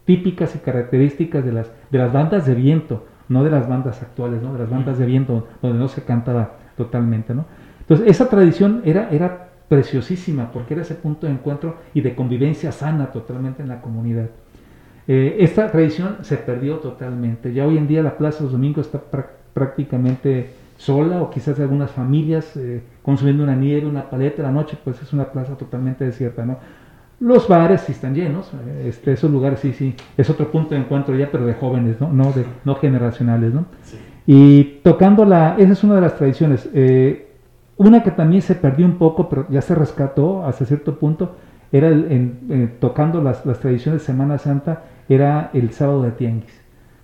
[0.06, 4.40] típicas y características de las, de las bandas de viento, no de las bandas actuales,
[4.42, 4.52] ¿no?
[4.52, 7.34] de las bandas de viento donde no se cantaba totalmente.
[7.34, 7.44] ¿no?
[7.80, 12.72] Entonces, esa tradición era, era preciosísima porque era ese punto de encuentro y de convivencia
[12.72, 14.30] sana totalmente en la comunidad.
[15.08, 17.52] Eh, esta tradición se perdió totalmente.
[17.52, 19.02] Ya hoy en día la Plaza de los Domingos está
[19.52, 25.00] prácticamente sola o quizás algunas familias eh, consumiendo una nieve, una paleta la noche, pues
[25.02, 26.58] es una plaza totalmente desierta, ¿no?
[27.18, 30.80] Los bares sí están llenos, eh, este, esos lugares sí, sí, es otro punto de
[30.80, 32.12] encuentro ya, pero de jóvenes, ¿no?
[32.12, 33.64] No, de, no generacionales, ¿no?
[34.26, 36.68] Y tocando la, esa es una de las tradiciones.
[37.78, 41.36] Una que también se perdió un poco, pero ya se rescató hasta cierto punto,
[41.72, 46.60] era en, tocando las, tradiciones de Semana Santa, era el sábado de tianguis.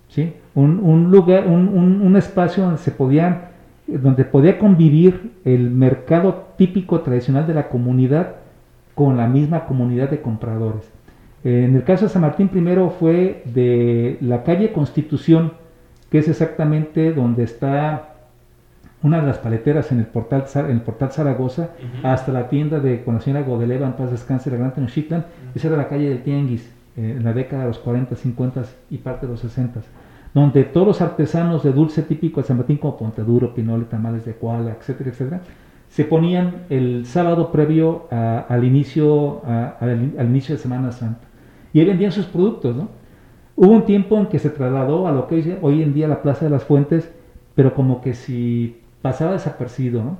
[0.09, 0.33] ¿sí?
[0.55, 3.49] Un, lugar, un, espacio donde se podían,
[3.87, 8.35] donde podía convivir el mercado típico tradicional de la comunidad
[8.95, 10.89] con la misma comunidad de compradores.
[11.43, 15.53] En el caso de San Martín I fue de la calle Constitución,
[16.09, 18.13] que es exactamente donde está
[19.03, 21.71] una de las paleteras en el portal, en el portal Zaragoza,
[22.01, 25.67] hasta la tienda de con la señora Godeleva, en paz descanse, la gran Tenochtitlan, esa
[25.67, 29.25] era la calle del Tianguis, eh, en la década de los 40, 50 y parte
[29.25, 29.81] de los 60,
[30.33, 34.35] donde todos los artesanos de dulce típico de San Martín, como Ponteduro, Pinole, tamales de
[34.35, 35.41] Koala, etcétera, etcétera,
[35.93, 41.27] se ponían el sábado previo al, inicio, al, inicio de Semana Santa.
[41.71, 42.89] Y ahí vendían sus productos, ¿no?
[43.55, 46.23] Hubo un tiempo en que se trasladó a lo que es hoy en día la
[46.23, 47.13] Plaza de las Fuentes,
[47.53, 50.03] pero como que si pasaba desapercibido.
[50.03, 50.17] ¿no?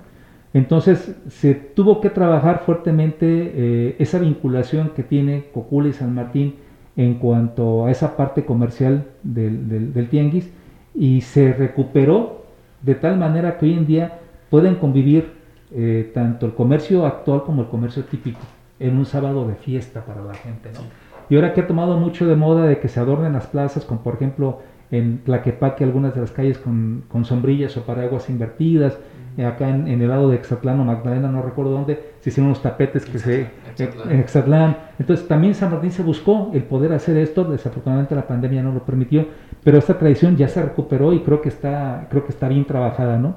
[0.54, 6.54] Entonces se tuvo que trabajar fuertemente eh, esa vinculación que tiene Cocula y San Martín
[6.96, 10.54] en cuanto a esa parte comercial del, tianguis
[10.94, 12.44] y se recuperó
[12.84, 14.20] de tal manera que hoy en día
[14.52, 15.42] pueden convivir
[15.76, 18.40] eh, tanto el comercio actual como el comercio típico
[18.80, 20.70] en un sábado de fiesta para la gente.
[20.74, 20.82] ¿no?
[21.30, 24.00] Y ahora que ha tomado mucho de moda de que se adornen las plazas con,
[24.00, 24.60] por ejemplo,
[24.92, 28.98] en Tlaquepaque algunas de las calles con, con sombrillas o paraguas invertidas,
[29.42, 33.06] acá en, el lado de Exatlán o Magdalena, no recuerdo dónde, se hicieron unos tapetes
[33.06, 33.50] que se...
[33.78, 34.78] En Exatlán.
[35.00, 38.84] Entonces también San Martín se buscó el poder hacer esto, desafortunadamente la pandemia no lo
[38.84, 39.26] permitió,
[39.64, 43.18] pero esta tradición ya se recuperó y creo que está, creo que está bien trabajada,
[43.18, 43.36] ¿no?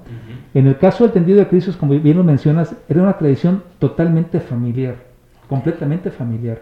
[0.53, 4.41] En el caso del tendido de Cristo, como bien lo mencionas, era una tradición totalmente
[4.41, 4.97] familiar,
[5.49, 6.59] completamente familiar.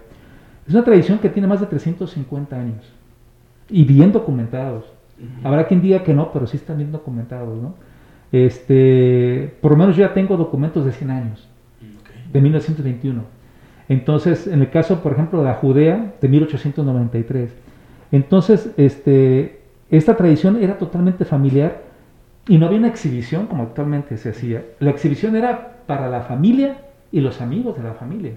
[0.66, 2.92] Es una tradición que tiene más de 350 años
[3.68, 4.84] y bien documentados.
[5.42, 7.74] Habrá quien diga que no, pero sí están bien documentados, ¿no?
[8.34, 11.48] Este, por lo menos yo ya tengo documentos de 100 años,
[12.32, 13.22] de 1921.
[13.88, 17.54] Entonces, en el caso, por ejemplo, de la Judea, de 1893.
[18.10, 21.82] Entonces, este, esta tradición era totalmente familiar
[22.48, 24.64] y no había una exhibición como actualmente se hacía.
[24.80, 26.78] La exhibición era para la familia
[27.12, 28.32] y los amigos de la familia.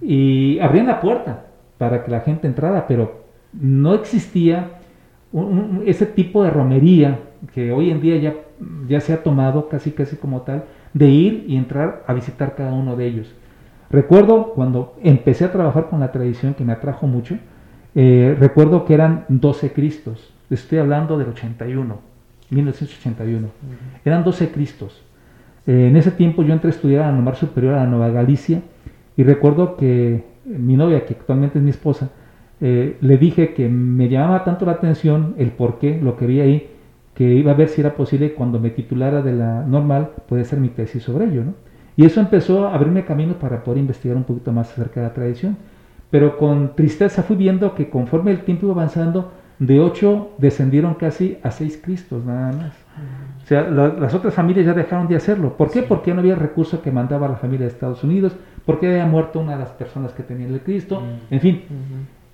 [0.00, 4.70] Y abrían la puerta para que la gente entrara, pero no existía
[5.84, 7.18] ese tipo de romería
[7.54, 8.34] que hoy en día ya,
[8.88, 12.72] ya se ha tomado casi casi como tal, de ir y entrar a visitar cada
[12.72, 13.34] uno de ellos.
[13.90, 17.36] Recuerdo cuando empecé a trabajar con la tradición, que me atrajo mucho,
[17.94, 20.32] eh, recuerdo que eran 12 Cristos.
[20.50, 21.98] Estoy hablando del 81,
[22.50, 23.48] 1981.
[24.04, 25.02] Eran 12 Cristos.
[25.66, 28.10] Eh, en ese tiempo yo entré a estudiar a la Normal Superior a la Nueva
[28.10, 28.62] Galicia
[29.16, 32.10] y recuerdo que mi novia, que actualmente es mi esposa,
[32.60, 36.40] eh, le dije que me llamaba tanto la atención el por qué, lo que vi
[36.40, 36.70] ahí,
[37.14, 40.58] que iba a ver si era posible cuando me titulara de la normal poder hacer
[40.58, 41.44] mi tesis sobre ello.
[41.44, 41.54] ¿no?
[41.96, 45.14] Y eso empezó a abrirme camino para poder investigar un poquito más acerca de la
[45.14, 45.56] tradición.
[46.10, 51.38] Pero con tristeza fui viendo que conforme el tiempo iba avanzando, de ocho descendieron casi
[51.42, 52.72] a seis Cristos nada más.
[53.42, 55.56] O sea, las otras familias ya dejaron de hacerlo.
[55.56, 55.82] ¿Por qué?
[55.82, 58.34] Porque no había recurso que mandaba la familia de Estados Unidos,
[58.66, 61.62] porque había muerto una de las personas que tenían el Cristo, en fin.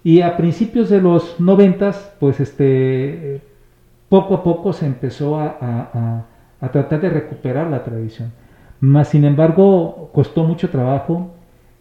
[0.04, 3.42] Y a principios de los noventas, pues este,
[4.08, 6.24] poco a poco se empezó a,
[6.60, 8.32] a tratar de recuperar la tradición.
[8.80, 11.32] Mas, sin embargo, costó mucho trabajo,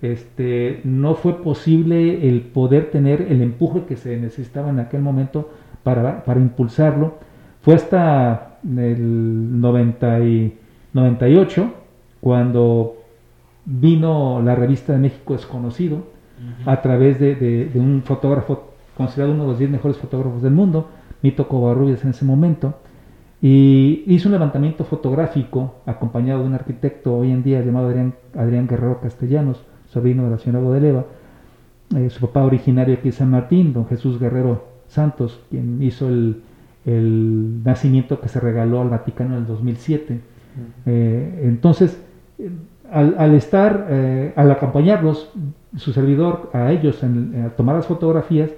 [0.01, 5.49] este, no fue posible el poder tener el empuje que se necesitaba en aquel momento
[5.84, 7.15] para, para impulsarlo.
[7.61, 10.57] Fue hasta el 90 y
[10.93, 11.73] 98
[12.21, 12.97] cuando
[13.65, 16.15] vino la revista de México Desconocido
[16.65, 20.88] a través de, un fotógrafo considerado uno de los 10 mejores fotógrafos del mundo,
[21.22, 22.76] Mito Covarrubias en ese momento,
[23.41, 28.68] y hizo un levantamiento fotográfico acompañado de un arquitecto hoy en día llamado Adrián, Adrián
[28.68, 31.05] Guerrero Castellanos, sobrino de la señora Godeleva,
[31.95, 36.41] eh, su papá originario aquí de San Martín, don Jesús Guerrero Santos, quien hizo el,
[37.65, 40.22] nacimiento que se regaló al Vaticano en el 2007.
[40.86, 42.01] Eh, entonces,
[42.89, 45.30] al, estar, eh, al acompañarlos,
[45.76, 48.51] su servidor, a ellos, a tomar las fotografías,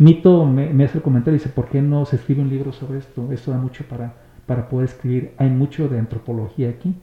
[0.00, 3.00] Mito me, hace el comentario y dice, ¿por qué no se escribe un libro sobre
[3.00, 3.30] esto?
[3.32, 4.14] Esto da mucho para,
[4.46, 5.32] para poder escribir.
[5.36, 6.94] Hay mucho de antropología aquí.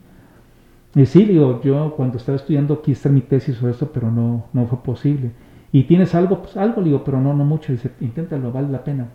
[0.95, 4.45] Y sí, digo, yo cuando estaba estudiando quise hacer mi tesis sobre esto, pero no,
[4.51, 5.29] no fue posible.
[5.71, 6.41] ¿Y tienes algo?
[6.41, 7.71] Pues algo, digo, pero no, no mucho.
[7.71, 9.09] Dice, inténtalo, vale la pena.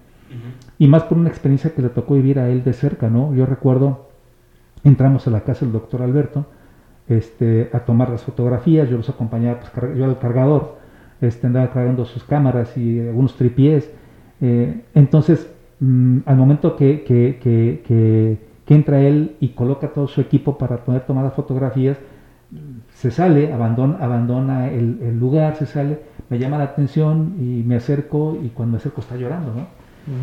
[0.79, 3.35] Y más por una experiencia que le tocó vivir a él de cerca, ¿no?
[3.35, 4.11] Yo recuerdo,
[4.85, 6.47] entramos a la casa del doctor Alberto
[7.09, 10.82] este, a tomar las fotografías, yo los acompañaba, pues, yo al cargador,
[11.23, 13.91] este, andaba cargando sus cámaras y algunos tripiés.
[14.41, 15.49] Eh, entonces,
[15.81, 20.79] mm, al momento que, que, que, que, entra él y coloca todo su equipo para
[20.79, 21.99] poder tomar las fotografías,
[22.95, 26.01] se sale, abandona, abandona el, lugar, se sale,
[26.31, 29.67] me llama la atención y me acerco y cuando me acerco está llorando, ¿no?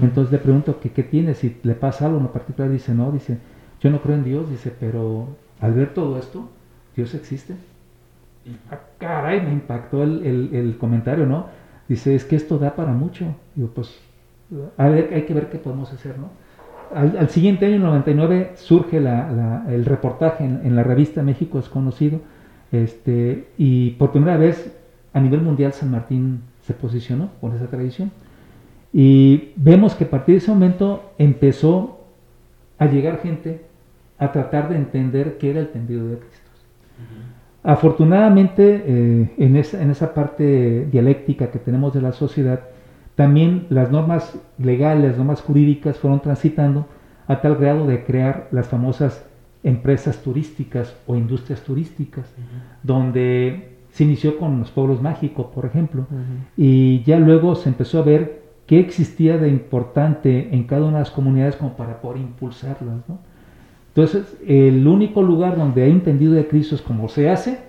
[0.02, 3.38] Entonces le pregunto que qué tiene, si le pasa algo en particular, dice, no, dice,
[3.82, 5.28] yo no creo en Dios, dice, pero
[5.62, 6.50] al ver todo esto,
[6.96, 7.54] Dios existe.
[8.72, 11.48] Ah, caray, me impactó el, comentario, ¿no?
[11.88, 13.26] Dice, es que esto da para mucho.
[13.56, 14.00] Digo, pues,
[14.78, 16.30] a ver, hay que ver qué podemos hacer, ¿no?
[16.94, 22.20] Al, siguiente año, en 99, surge el reportaje en, la revista México es conocido,
[22.72, 24.76] este, y por primera vez
[25.14, 28.12] a nivel mundial San Martín se posicionó con esa tradición.
[28.92, 32.00] Y vemos que a partir de ese momento empezó
[32.80, 33.66] a llegar gente
[34.18, 36.50] a tratar de entender qué era el tendido de Cristo.
[37.64, 42.62] Afortunadamente, eh, en, esa, en, esa, parte dialéctica que tenemos de la sociedad,
[43.16, 46.88] también las normas legales, las normas jurídicas fueron transitando
[47.28, 49.26] a tal grado de crear las famosas
[49.62, 52.34] empresas turísticas o industrias turísticas,
[52.82, 56.08] donde se inició con los pueblos mágicos, por ejemplo,
[56.56, 61.04] y ya luego se empezó a ver qué existía de importante en cada una de
[61.04, 63.08] las comunidades como para poder impulsarlas.
[63.08, 63.20] ¿no?
[63.90, 67.60] Entonces, el único lugar donde hay entendido de Cristo es como se hace,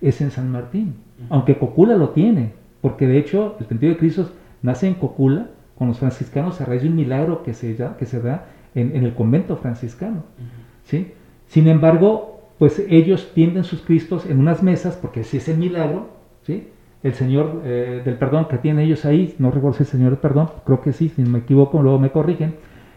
[0.00, 0.94] es en San Martín.
[1.30, 5.48] Aunque Cocula lo tiene, porque de hecho el entendido de Cristo nace en Cocula
[5.78, 8.94] con los franciscanos a raíz de un milagro que se, da, que se da en,
[8.94, 10.24] el convento franciscano.
[10.84, 11.12] ¿sí?
[11.46, 16.10] Sin embargo, pues ellos tienden sus Cristos en unas mesas, porque si es el milagro,
[16.42, 16.68] ¿sí?
[17.02, 20.18] el Señor eh, del perdón que tienen ellos ahí, no recuerdo si el Señor del
[20.18, 22.54] perdón, creo que sí, si me equivoco, luego me corrigen,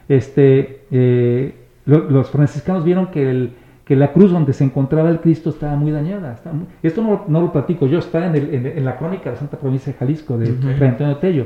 [0.08, 1.56] este, eh,
[1.86, 3.54] los franciscanos vieron que, el,
[3.86, 6.40] que la cruz donde se encontraba el Cristo estaba muy dañada.
[6.82, 10.38] esto no, lo platico yo, está en, la crónica de la Santa Provincia de Jalisco
[10.38, 10.88] de okay.
[10.88, 11.46] Antonio Tello.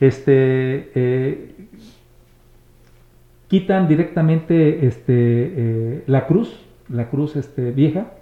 [0.00, 1.54] Este, eh,
[3.48, 8.12] quitan directamente este, eh, la cruz, la cruz este, vieja,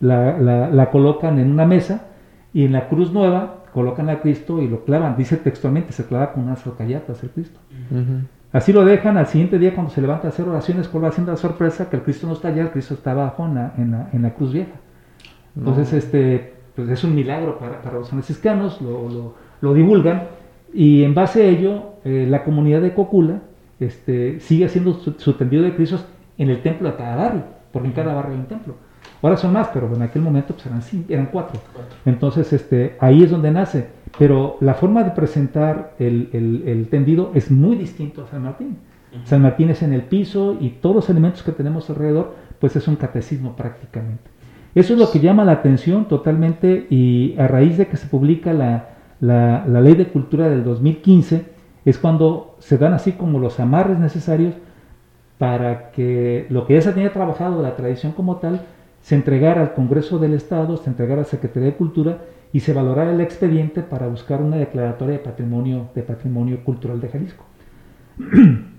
[0.00, 0.38] la,
[0.70, 2.06] la, colocan en una mesa
[2.54, 5.16] y en la cruz nueva colocan a Cristo y lo clavan.
[5.16, 7.60] Dice textualmente, se clava con unas rocallatas el Cristo.
[8.52, 11.30] Así lo dejan al siguiente día cuando se levanta a hacer oraciones, por va haciendo
[11.30, 14.22] la sorpresa que el Cristo no está allá, el Cristo está abajo en la, en
[14.22, 14.72] la, cruz vieja.
[15.56, 20.22] Entonces, este, pues es un milagro para, para los franciscanos, lo, lo, divulgan
[20.72, 23.40] y en base a ello, eh, la comunidad de Cocula
[23.78, 26.00] este, sigue haciendo su, tendido de Cristo
[26.36, 28.74] en el templo de cada barrio, porque en cada barrio hay un templo.
[29.22, 31.60] Ahora son más, pero en aquel momento pues eran, eran cuatro.
[32.04, 33.88] Entonces este, ahí es donde nace.
[34.18, 38.78] Pero la forma de presentar el, el, tendido es muy distinto a San Martín.
[39.24, 42.86] San Martín es en el piso y todos los elementos que tenemos alrededor, pues es
[42.86, 44.30] un catecismo prácticamente.
[44.74, 48.52] Eso es lo que llama la atención totalmente y a raíz de que se publica
[48.52, 48.90] la,
[49.20, 51.44] la, la ley de cultura del 2015,
[51.84, 54.54] es cuando se dan así como los amarres necesarios
[55.38, 58.60] para que lo que ya se tenía trabajado, la tradición como tal,
[59.00, 62.18] se entregara al Congreso del Estado, se entregara a la Secretaría de Cultura
[62.52, 67.08] y se valorara el expediente para buscar una declaratoria de patrimonio, de patrimonio cultural de
[67.08, 67.44] Jalisco.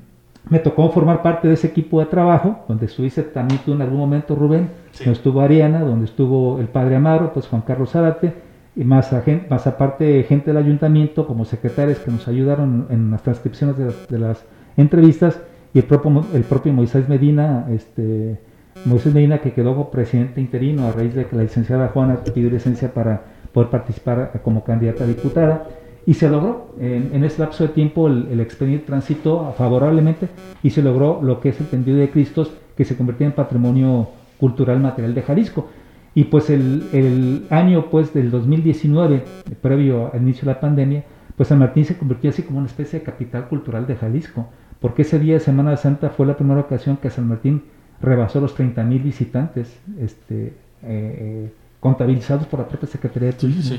[0.49, 3.99] Me tocó formar parte de ese equipo de trabajo, donde estuviste también tú en algún
[3.99, 8.34] momento, Rubén, donde estuvo Ariana, donde estuvo el padre Amaro, pues Juan Carlos Zárate,
[8.76, 9.11] y más,
[9.49, 14.43] más aparte gente del ayuntamiento como secretarios que nos ayudaron en las transcripciones de las,
[14.78, 15.39] entrevistas
[15.74, 18.39] y el propio, el propio Moisés Medina, este,
[18.86, 22.93] Moisés Medina que quedó presidente interino a raíz de que la licenciada Juana pidió licencia
[22.93, 23.22] para
[23.53, 25.67] poder participar como candidata a diputada
[26.05, 26.73] y se logró.
[26.79, 30.29] En, en ese lapso de tiempo el, expediente transitó favorablemente
[30.63, 34.09] y se logró lo que es el tendido de Cristos que se convirtió en patrimonio
[34.39, 35.67] cultural material de Jalisco.
[36.13, 39.23] Y pues el, el, año pues del 2019,
[39.61, 41.03] previo al inicio de la pandemia,
[41.37, 44.47] pues San Martín se convirtió así como una especie de capital cultural de Jalisco,
[44.81, 47.63] porque ese día de Semana Santa fue la primera ocasión que San Martín
[48.01, 51.51] rebasó los 30.000 visitantes este, eh, eh,
[51.82, 53.77] contabilizados por la propia Secretaría de Turismo.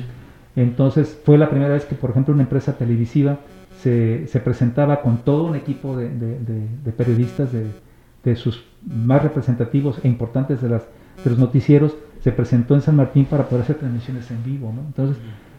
[0.54, 3.38] Entonces fue la primera vez que, por ejemplo, una empresa televisiva
[3.80, 6.38] se, se presentaba con todo un equipo de, de,
[6.84, 10.82] de periodistas de, sus más representativos e importantes de, las,
[11.24, 14.72] de los noticieros se presentó en San Martín para poder hacer transmisiones en vivo.
[14.74, 14.82] ¿no?
[14.82, 15.16] Entonces,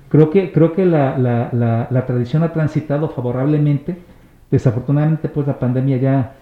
[0.10, 3.98] creo que, creo que la, la, la, tradición ha transitado favorablemente.
[4.50, 6.36] Desafortunadamente, pues la pandemia ya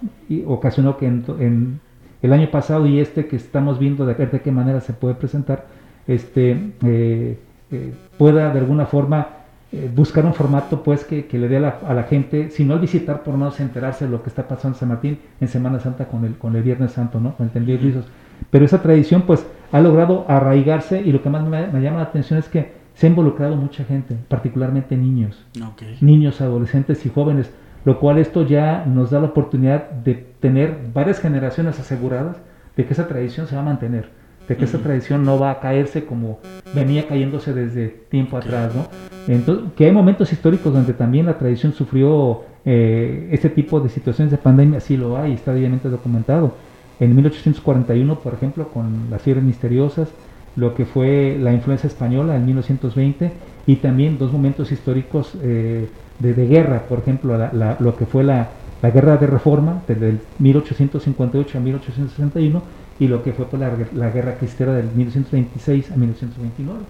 [0.46, 1.80] ocasionó que en,
[2.20, 5.66] el año pasado y este que estamos viendo de, de qué manera se puede presentar,
[6.06, 7.38] este, eh,
[7.70, 9.28] eh, pueda de alguna forma
[9.74, 12.62] eh, buscar un formato pues que, que le dé a la, a la, gente, si
[12.62, 15.48] no al visitar, por no enterarse de lo que está pasando en San Martín en
[15.48, 17.34] Semana Santa con el, con el Viernes Santo, ¿no?
[17.34, 18.02] con el tendido de
[18.50, 22.38] Pero esa tradición pues ha logrado arraigarse y lo que más me, llama la atención
[22.38, 25.42] es que se ha involucrado mucha gente, particularmente niños,
[26.02, 27.50] niños, adolescentes y jóvenes,
[27.86, 32.36] lo cual esto ya nos da la oportunidad de tener varias generaciones aseguradas
[32.76, 34.10] de que esa tradición se va a mantener,
[34.52, 36.38] de que esa tradición no va a caerse como
[36.74, 38.86] venía cayéndose desde tiempo atrás, ¿no?
[39.26, 44.30] Entonces, que hay momentos históricos donde también la tradición sufrió eh, este tipo de situaciones
[44.30, 46.54] de pandemia, sí lo hay, está debidamente documentado.
[47.00, 50.08] En 1841, por ejemplo, con las fiebres misteriosas,
[50.54, 53.32] lo que fue la influencia española en 1920
[53.66, 55.88] y también dos momentos históricos eh,
[56.18, 57.38] de, guerra, por ejemplo,
[57.80, 58.50] lo que fue la,
[58.82, 63.60] guerra de reforma desde 1858 a 1861 y lo que fue pues,
[63.94, 66.80] la, guerra cristera del 1926 a 1929.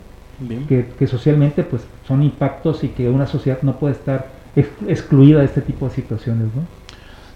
[0.68, 4.26] Que, que, socialmente pues son impactos y que una sociedad no puede estar
[4.56, 6.46] excluida de este tipo de situaciones.
[6.54, 6.62] ¿no?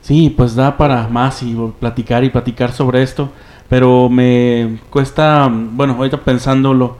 [0.07, 3.31] Sí, pues da para más y platicar y platicar sobre esto,
[3.69, 6.97] pero me cuesta, bueno, ahorita pensándolo,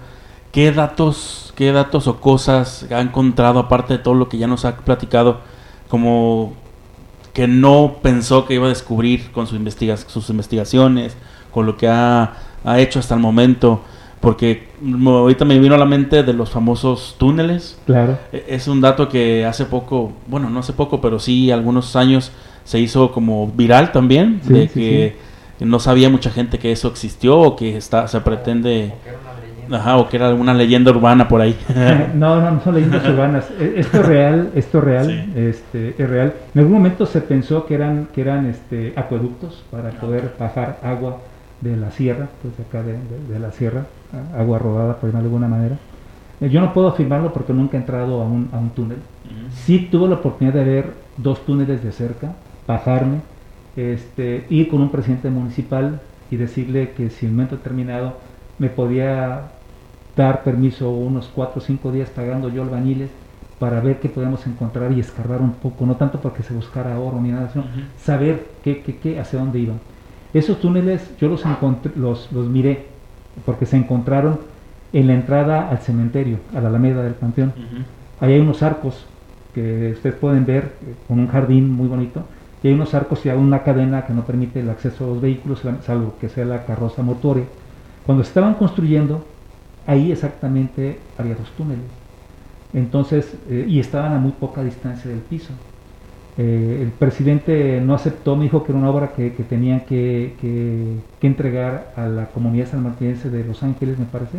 [0.51, 4.65] ¿qué datos, qué datos o cosas ha encontrado aparte de todo lo que ya nos
[4.65, 5.41] ha platicado,
[5.89, 6.55] como
[7.33, 9.61] que no pensó que iba a descubrir con sus,
[10.09, 11.17] sus investigaciones,
[11.57, 12.35] con lo que ha,
[12.65, 13.81] ha hecho hasta el momento?
[14.21, 14.67] porque
[15.07, 17.79] ahorita me vino a la mente de los famosos túneles.
[17.87, 18.19] Claro.
[18.33, 22.33] E, es un dato que hace poco, bueno, no hace poco, pero sí algunos años
[22.65, 25.17] se hizo como viral también, de que
[25.61, 28.93] no sabía mucha gente que eso existió o que está, se pretende...
[29.71, 31.57] Ajá, o que era alguna leyenda urbana por ahí.
[32.15, 33.49] no, no, no son leyendas urbanas.
[33.61, 36.35] E, esto es real, esto es real, este, es real.
[36.53, 41.19] En algún momento se pensó que eran, que eran este, acueductos para poder bajar agua
[41.61, 43.87] de la sierra, pues de acá de, la sierra,
[44.37, 45.77] agua rodada por de alguna manera.
[46.41, 48.99] Eh, yo no puedo afirmarlo porque nunca he entrado a un, a un túnel.
[49.51, 52.35] Sí tuve la oportunidad de ver dos túneles de cerca,
[52.67, 53.21] bajarme,
[53.77, 56.01] este, ir con un presidente municipal
[56.31, 58.15] y decirle que si en un momento determinado
[58.59, 59.43] me podía
[60.17, 63.11] dar permiso unos cuatro o cinco días pagando yo albañiles
[63.59, 67.21] para ver qué podemos encontrar y escarbar un poco, no tanto porque se buscara oro
[67.21, 67.65] ni nada, sino
[67.99, 69.79] saber qué, qué, qué, hacia dónde iban.
[70.37, 72.85] Esos túneles yo los, encontré, los, los miré
[73.47, 74.39] porque se encontraron
[74.93, 77.55] en la entrada al cementerio, a la Alameda del Panteón.
[78.21, 79.07] Ahí hay unos arcos
[79.55, 82.23] que ustedes pueden ver eh, con un jardín muy bonito
[82.63, 85.23] y hay unos arcos y hay una cadena que no permite el acceso a los
[85.23, 87.45] vehículos, salvo que sea la carroza motoria.
[88.05, 89.25] Cuando se estaban construyendo,
[89.87, 91.87] ahí exactamente había dos túneles.
[92.75, 95.55] Entonces, eh, y estaban a muy poca distancia del piso.
[96.39, 100.35] Eh, el presidente no aceptó, me dijo que era una obra que, que tenían que,
[101.23, 104.39] entregar a la comunidad sanmartinense de Los Ángeles, me parece,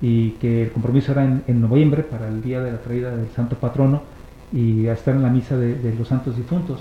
[0.00, 3.56] y que el compromiso era en, noviembre para el día de la traída del santo
[3.56, 4.02] patrono
[4.52, 6.80] y a estar en la misa de, de los santos difuntos.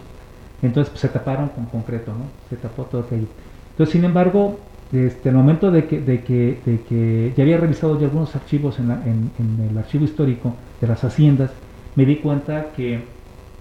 [0.61, 2.25] Entonces pues, se taparon con concreto, ¿no?
[2.49, 3.27] Se tapó todo aquello.
[3.71, 4.59] Entonces, sin embargo,
[4.91, 8.77] este, el momento de que, de, que, de que ya había revisado ya algunos archivos
[8.79, 11.51] en, la, en, en el archivo histórico de las haciendas,
[11.95, 13.01] me di cuenta que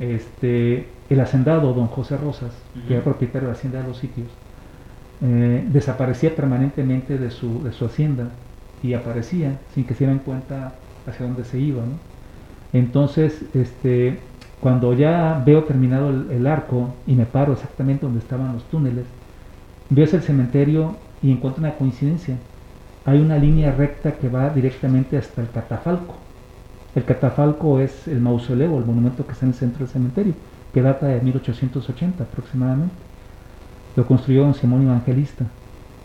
[0.00, 2.88] este, el hacendado don José Rosas, uh -huh.
[2.88, 4.28] que era propietario de la hacienda de los sitios,
[5.22, 8.30] eh, desaparecía permanentemente de su, de su hacienda
[8.82, 10.72] y aparecía sin que se dieran cuenta
[11.06, 11.82] hacia dónde se iba.
[11.82, 11.98] ¿no?
[12.72, 14.18] Entonces, este,
[14.60, 19.04] cuando ya veo terminado el, el, arco y me paro exactamente donde estaban los túneles,
[19.90, 22.36] veo el cementerio y encuentro una coincidencia.
[23.04, 26.14] Hay una línea recta que va directamente hasta el catafalco.
[26.94, 30.34] El catafalco es el mausoleo, el monumento que está en el centro del cementerio,
[30.72, 32.94] que data de 1880 aproximadamente.
[33.96, 35.46] Lo construyó don Simón Evangelista.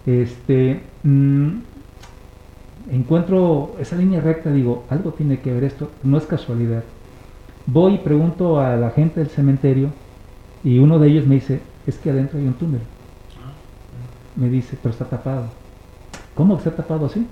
[0.05, 1.49] Este, mmm,
[2.91, 6.83] encuentro esa línea recta, digo, algo tiene que ver esto, no es casualidad.
[7.65, 9.89] Voy y pregunto a la gente del cementerio
[10.63, 12.81] y uno de ellos me dice, es que adentro hay un túnel.
[14.35, 15.45] Me dice, pero está tapado.
[16.35, 17.25] ¿Cómo que está tapado así?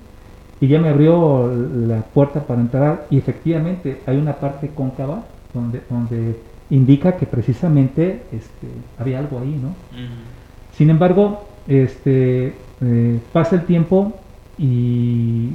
[0.60, 1.52] Y ya me abrió
[1.86, 6.36] la puerta para entrar y efectivamente hay una parte cóncava donde, donde
[6.70, 8.66] indica que precisamente este,
[8.98, 9.68] había algo ahí, ¿no?
[9.68, 10.76] Uh -huh.
[10.76, 14.12] Sin embargo, este, eh, pasa el tiempo
[14.58, 15.50] y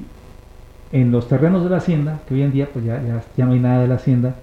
[0.91, 3.53] en los terrenos de la hacienda, que hoy en día pues ya, ya, ya no
[3.53, 4.35] hay nada de la hacienda,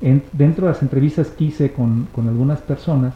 [0.00, 3.14] en, dentro de las entrevistas que hice con, con algunas personas,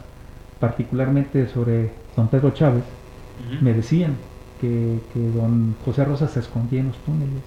[0.59, 3.61] particularmente sobre don Pedro Chávez, uh -huh.
[3.61, 4.15] me decían
[4.59, 7.43] que, que, don José Rosa se escondía en los túneles.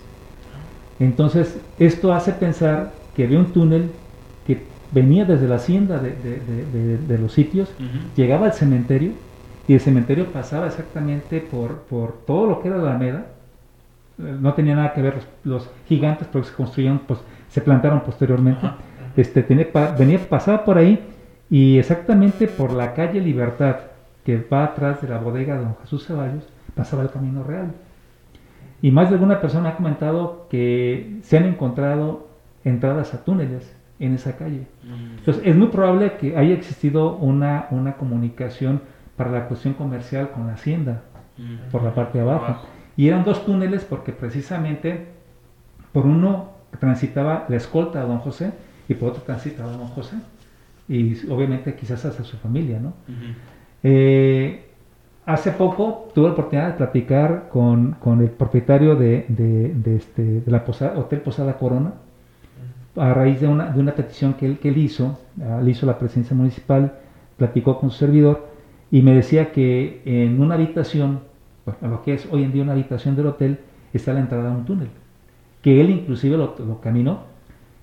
[0.98, 3.90] Entonces, esto hace pensar que había un túnel
[4.46, 6.40] que venía desde la hacienda de, de,
[6.72, 8.16] de, de los sitios, uh -huh.
[8.16, 9.12] llegaba al cementerio
[9.68, 13.26] y el cementerio pasaba exactamente por, por todo lo que era la Alameda.
[14.18, 18.66] No tenía nada que ver los, los gigantes porque se construyeron, pues se plantaron posteriormente.
[18.66, 18.74] Uh -huh.
[19.16, 20.98] este, tenía, venía, pasaba por ahí
[21.48, 23.76] y exactamente por la calle Libertad
[24.24, 26.44] que va atrás de la bodega de don Jesús Ceballos,
[26.74, 27.72] pasaba el camino real.
[28.82, 32.28] Y más de alguna persona ha comentado que se han encontrado
[32.64, 34.66] entradas a túneles en esa calle.
[34.82, 35.18] Mm.
[35.18, 38.80] Entonces es muy probable que haya existido una, una comunicación
[39.16, 41.02] para la cuestión comercial con la hacienda,
[41.36, 41.70] mm.
[41.70, 42.66] por la parte de abajo.
[42.96, 45.06] Y eran dos túneles porque precisamente
[45.92, 48.52] por uno transitaba la escolta a don José
[48.88, 50.16] y por otro transitaba a don José.
[50.88, 52.88] Y obviamente quizás hacia su familia, ¿no?
[52.88, 53.34] Uh -huh.
[53.84, 54.69] eh,
[55.32, 60.64] hace poco tuve la oportunidad de platicar con, con el propietario de, de, este, la
[60.96, 61.94] Hotel Posada Corona
[62.96, 65.86] a raíz de una, de una petición que él, que él hizo, uh, le hizo
[65.86, 66.98] la presidencia municipal,
[67.36, 68.48] platicó con su servidor
[68.90, 71.20] y me decía que en una habitación,
[71.64, 73.60] bueno, lo que es hoy en día una habitación del hotel,
[73.92, 74.88] está la entrada a un túnel,
[75.62, 77.20] que él inclusive lo, lo caminó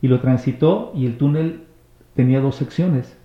[0.02, 1.64] y lo transitó y el túnel
[2.16, 3.18] tenía dos secciones,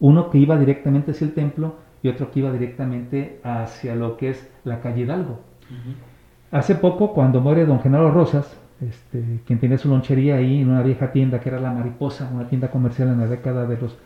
[0.00, 4.28] uno que iba directamente hacia el templo y otro que iba directamente hacia lo que
[4.28, 5.40] es la calle Hidalgo.
[5.70, 6.58] Uh -huh.
[6.58, 10.82] Hace poco, cuando muere don Genaro Rosas, este, quien tenía su lonchería ahí en una
[10.82, 13.96] vieja tienda que era La Mariposa, una tienda comercial en la década de los,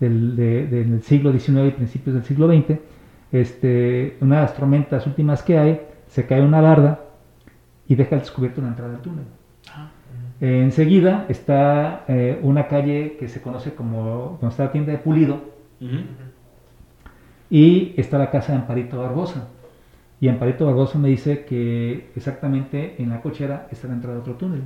[0.00, 2.78] del, de, de, del siglo XIX y principios del siglo XX,
[3.32, 7.00] este, una de las tormentas últimas que hay, se cae una barda
[7.86, 9.24] y deja al descubierto una entrada del túnel.
[9.26, 9.88] Uh -huh.
[10.40, 14.98] eh, enseguida está eh, una calle que se conoce como, donde está la tienda de
[14.98, 15.34] Pulido,
[15.82, 16.31] uh -huh
[17.52, 19.48] y está la casa de Amparito Barbosa.
[20.22, 24.34] Y Amparito Barbosa me dice que exactamente en la cochera está la entrada de otro
[24.36, 24.62] túnel.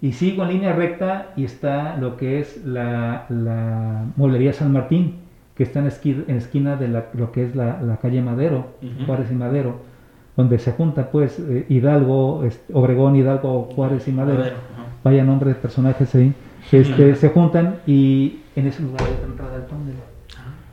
[0.00, 5.16] Y sigo en línea recta y está lo que es la, la mueblería San Martín,
[5.54, 8.68] que está en, esquina, en esquina de la, lo que es la, la calle Madero,
[8.80, 9.06] uh -huh.
[9.06, 9.80] Juárez y Madero,
[10.34, 14.38] donde se junta pues eh, Hidalgo, este, Obregón, Hidalgo, Juárez y Madero.
[14.38, 15.04] Madero uh -huh.
[15.04, 16.32] Vaya nombre de personajes ahí.
[16.72, 17.14] Este, uh -huh.
[17.16, 19.94] Se juntan y en ese lugar hay la entrada del túnel.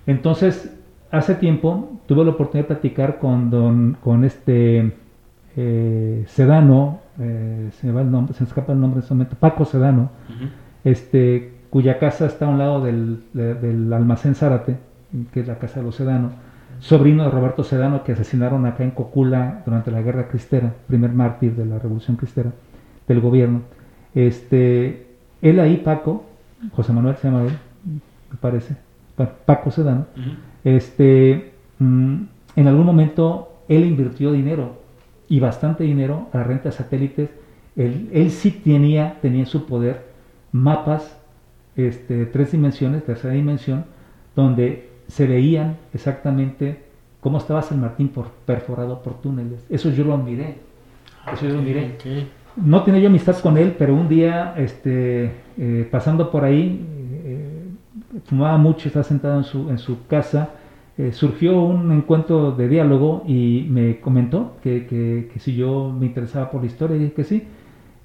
[0.08, 0.80] Entonces,
[1.14, 4.94] hace tiempo tuve la oportunidad de platicar con don con este
[5.56, 9.14] eh, Sedano, eh, se me va el nombre, se me escapa el nombre en este
[9.14, 10.50] momento, Paco Sedano, uh -huh.
[10.84, 14.78] este, cuya casa está a un lado del, de, del almacén Zárate,
[15.32, 16.32] que es la casa de los Sedano,
[16.80, 21.56] sobrino de Roberto Sedano que asesinaron acá en Cocula durante la guerra cristera, primer mártir
[21.56, 22.52] de la revolución cristera
[23.08, 23.62] del gobierno.
[24.16, 25.06] Este,
[25.44, 26.24] él ahí, Paco,
[26.72, 27.54] José Manuel se llama él,
[28.32, 28.76] me parece,
[29.46, 32.16] Paco Sedano, uh -huh este, mmm,
[32.56, 34.82] en algún momento él invirtió dinero
[35.28, 37.30] y bastante dinero a la renta de satélites.
[37.76, 40.14] Él, él sí tenía, tenía en su poder
[40.52, 41.18] mapas
[41.76, 43.86] este, tres dimensiones, tercera dimensión,
[44.36, 46.84] donde se veían exactamente
[47.20, 49.66] cómo estaba San Martín por, perforado por túneles.
[49.70, 50.58] Eso yo lo miré.
[51.32, 51.98] Eso yo lo miré.
[52.56, 56.86] No tenía yo amistad con él, pero un día, este, eh, pasando por ahí,
[58.26, 60.50] fumaba mucho, estaba sentado en su, en su casa,
[60.98, 66.06] eh, surgió un encuentro de diálogo y me comentó que, que, que, si yo me
[66.06, 67.44] interesaba por la historia, y dije que sí.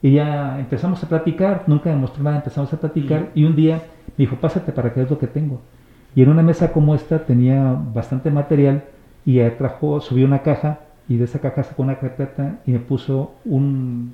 [0.01, 3.83] Y ya empezamos a platicar, nunca me mostró nada, empezamos a platicar y un día
[4.17, 5.61] me dijo, pásate para que veas lo que tengo.
[6.15, 8.85] Y en una mesa como esta tenía bastante material
[9.27, 13.33] y trajo, subió una caja y de esa caja sacó una carpeta y me puso
[13.45, 14.13] un,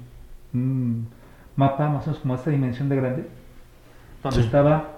[1.56, 3.28] mapa más o menos como esta dimensión de grande,
[4.22, 4.93] donde estaba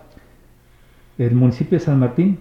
[1.18, 2.38] el municipio de San Martín,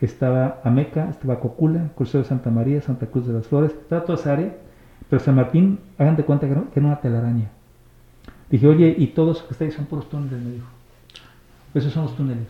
[0.00, 4.18] estaba Ameca, estaba Cocula, Crucero de Santa María, Santa Cruz de las Flores, estaba toda
[4.18, 4.56] esa área,
[5.10, 7.50] pero San Martín, hagan de cuenta que era una telaraña.
[8.50, 10.66] Dije, oye, y todos que estáis son puros túneles, me dijo.
[11.74, 12.46] Esos son los túneles.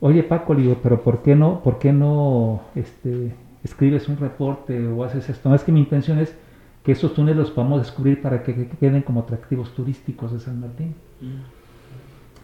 [0.00, 3.34] Oye, Paco, le digo, pero ¿por qué no, por qué no este,
[3.64, 5.48] escribes un reporte o haces esto?
[5.48, 6.34] No, es que mi intención es
[6.84, 10.94] que esos túneles los podamos descubrir para que, queden como atractivos turísticos de San Martín.
[11.20, 11.57] Mm.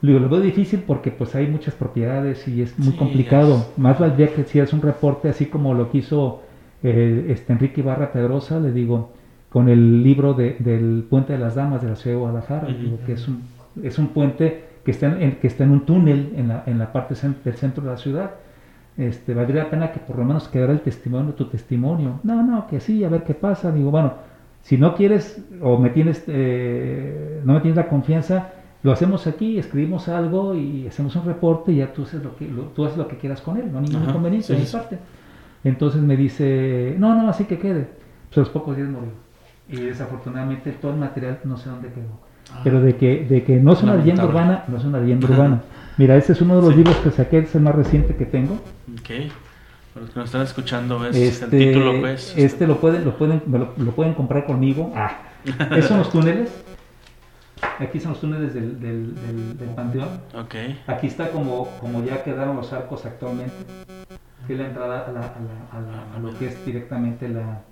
[0.07, 3.67] Digo, lo veo difícil porque pues hay muchas propiedades y es muy complicado.
[3.77, 6.43] Más valdría que si es un reporte así como lo quiso
[6.83, 9.13] eh, este Enrique Ibarra Pedrosa, le digo,
[9.51, 12.69] con el libro de, del Puente de las Damas de la ciudad de Guadalajara,
[13.07, 13.43] que es un,
[13.83, 16.93] es un puente que está en, que está en un túnel en la, en la
[16.93, 18.31] parte del centro de la ciudad.
[18.97, 22.21] Este, valdría la pena que por lo menos quedara el testimonio, tu testimonio.
[22.23, 23.73] No, no, que sí, a ver qué pasa.
[23.73, 24.15] Digo, bueno,
[24.63, 28.53] si no quieres o me tienes, eh, no me tienes la confianza,
[28.85, 32.47] lo hacemos aquí, escribimos algo y hacemos un reporte y ya tú haces lo que,
[32.77, 34.99] tú haces lo que quieras con él, no hay ningún inconveniente de mi parte.
[35.65, 37.89] Entonces me dice, no, no, así que quede.
[38.29, 39.25] Pues a los pocos días murió
[39.69, 42.21] y desafortunadamente todo el material no sé dónde quedó.
[42.53, 42.61] Ah.
[42.63, 45.63] Pero de que, de que no es una leyenda urbana, no es una leyenda urbana.
[45.97, 48.55] Mira, este es uno de los libros que saqué, es el más reciente que tengo.
[48.55, 49.33] Ok.
[49.95, 52.01] Para los que nos están escuchando, ¿ves este, el título?
[52.01, 54.93] Pues, este lo pueden, lo pueden, lo, pueden comprar conmigo.
[54.95, 55.21] Ah,
[55.71, 56.65] esos son los túneles.
[57.79, 59.15] Aquí son los túneles del, del,
[59.59, 60.09] del, panteón.
[60.35, 60.83] Okay.
[60.87, 63.55] Aquí está como, como ya quedaron los arcos actualmente.
[64.43, 67.63] Aquí la entrada a, la, a, la, a, lo que es directamente la,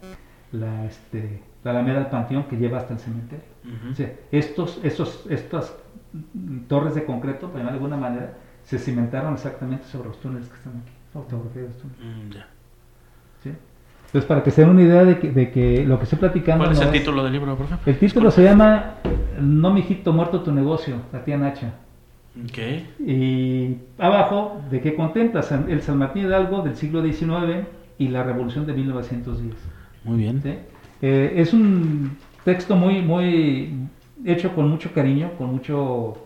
[0.52, 3.44] la, este, la alameda del panteón que lleva hasta el cementerio.
[4.30, 5.74] estos, estos, estas
[6.68, 8.34] torres de concreto, por de alguna manera,
[8.64, 10.92] se cimentaron exactamente sobre los túneles que están aquí.
[12.00, 12.30] Mm,
[14.12, 16.64] Entonces, para que se den una idea de que, de que lo que estoy platicando.
[16.64, 17.76] ¿Cuál es el título del libro, profe?
[17.86, 18.96] El título se llama
[19.40, 21.72] No, mijito, muerto tu negocio, la tía Nacha.
[22.50, 22.90] Okay.
[22.98, 25.50] Y abajo, ¿de qué contemplas?
[25.50, 29.54] El San Martín Hidalgo del siglo XIX y la revolución de 1910.
[30.04, 30.42] Muy bien.
[30.42, 30.56] ¿Sí?
[31.00, 33.88] Eh, es un texto muy, muy
[34.26, 36.18] hecho con mucho cariño, con mucho,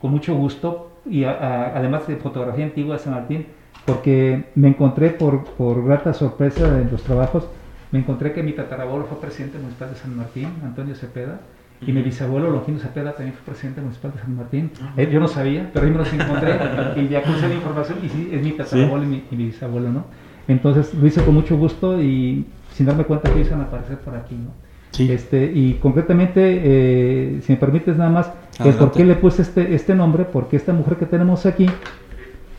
[0.00, 3.46] con mucho gusto y además de fotografía antigua de San Martín,
[3.86, 7.48] porque me encontré por, por grata sorpresa en los trabajos,
[7.92, 11.40] me encontré que mi tatarabuelo fue presidente municipal de San Martín, Antonio Cepeda,
[11.80, 14.70] y mi bisabuelo Longino Cepeda también fue presidente municipal de San Martín.
[14.96, 16.58] Eh, yo no sabía, pero ahí me los encontré
[16.96, 19.90] y ya puse la información y sí, es mi tatarabuelo y, mi, y, mi, bisabuelo,
[19.90, 20.04] ¿no?
[20.48, 24.16] Entonces lo hice con mucho gusto y sin darme cuenta que iban a aparecer por
[24.16, 24.50] aquí, ¿no?
[24.92, 25.12] Sí.
[25.12, 28.32] Este, y concretamente, eh, si me permites nada más,
[28.78, 30.24] ¿por qué le puse este, este nombre?
[30.24, 31.66] Porque esta mujer que tenemos aquí,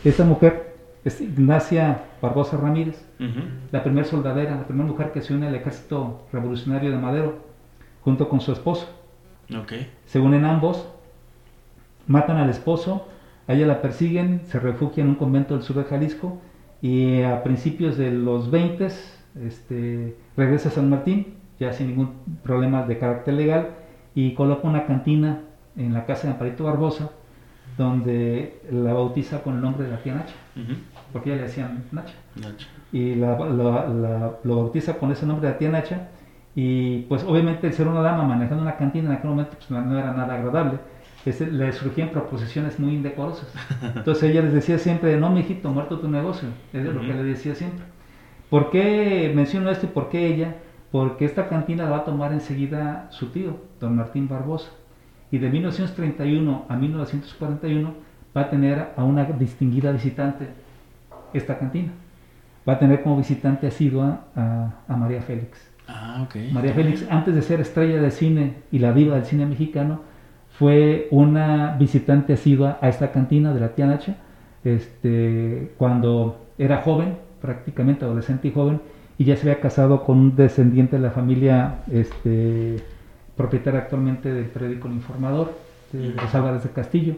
[0.04, 3.06] esta mujer es Ignacia Barbosa Ramírez,
[3.72, 7.40] la primera soldadera, la primera mujer que se une al ejército revolucionario de Madero,
[8.04, 8.88] junto con su esposo.
[9.64, 9.90] Okay.
[10.06, 10.90] Se unen ambos,
[12.08, 13.08] matan al esposo,
[13.48, 16.40] a ella la persiguen, se refugia en un convento del sur de Jalisco
[16.82, 18.88] y a principios de los 20
[19.46, 22.14] este, regresa a San Martín, ya sin ningún
[22.44, 23.70] problema de carácter legal,
[24.16, 25.42] y coloca una cantina
[25.76, 27.12] en la casa de Amparito Barbosa,
[27.78, 30.34] donde la bautiza con el nombre de la tía Nacha,
[31.14, 32.16] porque ella le decían Nacha.
[32.92, 33.38] Y la,
[34.44, 36.08] lo bautiza con ese nombre de la tía Nacha,
[36.60, 39.96] y pues obviamente el ser una dama manejando una cantina en aquel momento pues, no,
[39.96, 40.80] era nada agradable.
[41.24, 43.48] le surgían proposiciones muy indecorosas.
[43.96, 46.50] Entonces ella les decía siempre, no, mijito, muerto tu negocio.
[46.74, 47.86] es lo que le decía siempre.
[48.50, 50.56] ¿Por qué menciono esto y por qué ella?
[50.92, 54.72] Porque esta cantina la va a tomar enseguida su tío, don Martín Barbosa.
[55.32, 57.94] Y de 1931 a 1941
[58.36, 60.48] va a tener a una distinguida visitante
[61.34, 61.92] esta cantina.
[62.68, 65.72] Va a tener como visitante asidua a, a María Félix.
[65.88, 70.02] Ah, María Félix, antes de ser estrella de cine y la diva del cine mexicano,
[70.58, 74.18] fue una visitante asidua a esta cantina de la tía Nacha,
[74.64, 78.82] este, cuando era joven, prácticamente adolescente y joven,
[79.18, 82.78] y ya se había casado con un descendiente de la familia este,
[83.38, 85.54] propietaria actualmente del periódico El Informador,
[85.94, 87.16] de los Álvarez de Castillo.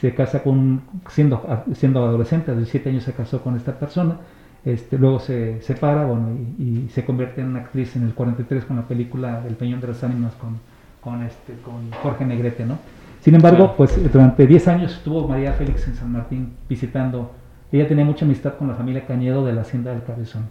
[0.00, 1.42] se casa con, siendo,
[1.74, 4.18] siendo adolescente, a 17 años se casó con esta persona,
[4.64, 6.28] este, luego se separa bueno,
[6.58, 9.88] y, se convierte en una actriz en el 43 con la película El Peñón de
[9.88, 10.58] las Ánimas con,
[11.00, 12.78] con, este, con Jorge Negrete, ¿no?
[13.20, 17.32] Sin embargo, pues durante 10 años estuvo María Félix en San Martín visitando,
[17.72, 20.44] ella tenía mucha amistad con la familia Cañedo de la Hacienda del Cabezón.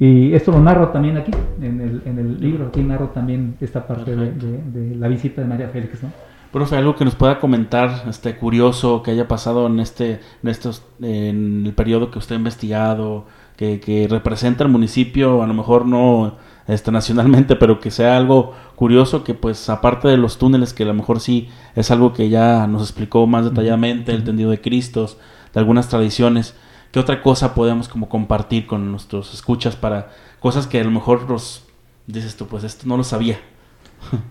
[0.00, 3.86] Y esto lo narro también aquí, en el, en el libro, aquí narro también esta
[3.86, 6.10] parte de, de, la visita de María Félix, ¿no?
[6.52, 10.82] Profe, algo que nos pueda comentar, este curioso que haya pasado en este, en estos,
[11.02, 15.84] en el periodo que usted ha investigado, que, que representa el municipio, a lo mejor
[15.84, 16.36] no
[16.68, 20.86] este, nacionalmente, pero que sea algo curioso, que pues aparte de los túneles, que a
[20.86, 25.18] lo mejor sí es algo que ya nos explicó más detalladamente, el tendido de Cristos,
[25.52, 26.54] de algunas tradiciones,
[26.92, 30.10] ¿qué otra cosa podemos como compartir con nuestros escuchas para
[30.40, 31.66] cosas que a lo mejor nos
[32.06, 33.38] dices tú, pues esto no lo sabía?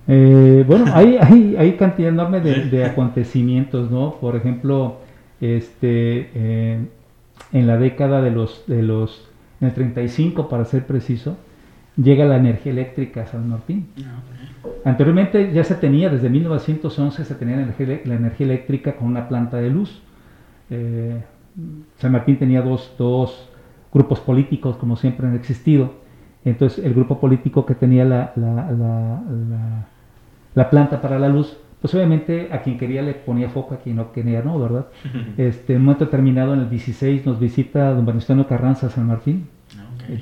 [0.08, 4.16] Eh, bueno, hay, hay, hay, cantidad enorme de, acontecimientos, ¿no?
[4.16, 5.00] Por ejemplo,
[5.42, 6.80] este, eh,
[7.52, 9.28] en la década de los, de los,
[9.60, 11.36] en el 35 para ser preciso,
[11.98, 13.88] llega la energía eléctrica a San Martín.
[14.00, 14.22] Ah,
[14.86, 19.28] Anteriormente ya se tenía, desde 1911 se tenía la energía, la energía eléctrica con una
[19.28, 20.02] planta de luz.
[20.70, 21.22] Eh,
[21.98, 23.50] San Martín tenía dos, dos
[23.94, 25.92] grupos políticos, como siempre han existido
[26.50, 28.32] entonces el grupo político que tenía la,
[30.56, 33.98] la, planta para la luz, pues obviamente a quien quería le ponía foco, a quien
[33.98, 34.88] no quería no, ¿verdad?
[35.38, 39.48] Este, en un momento terminado, en el 16, nos visita don Venustiano Carranza San Martín.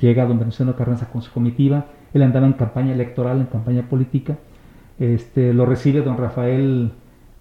[0.00, 1.86] Llega don Venustiano Carranza con su comitiva.
[2.12, 4.36] Él andaba en campaña electoral, en campaña política.
[4.98, 6.90] Este, lo recibe don Rafael,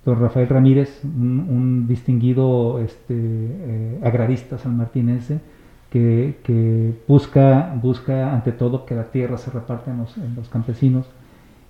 [0.06, 5.42] don Rafael Ramírez, un, distinguido este, eh, agrarista sanmartinense
[5.90, 10.00] que, busca, busca ante todo que la tierra se reparte en
[10.36, 11.08] los, campesinos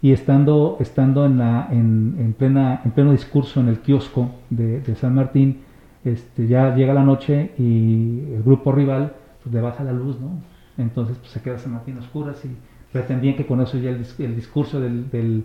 [0.01, 5.15] y estando, estando en, la, en, plena, en pleno discurso en el kiosco de, San
[5.15, 5.61] Martín,
[6.03, 9.13] este, ya llega la noche y el grupo rival
[9.43, 10.41] pues, le baja la luz, ¿no?
[10.77, 12.49] Entonces pues, se queda San Martín a oscuras y
[12.91, 15.43] pretendían que con eso ya el, discurso del,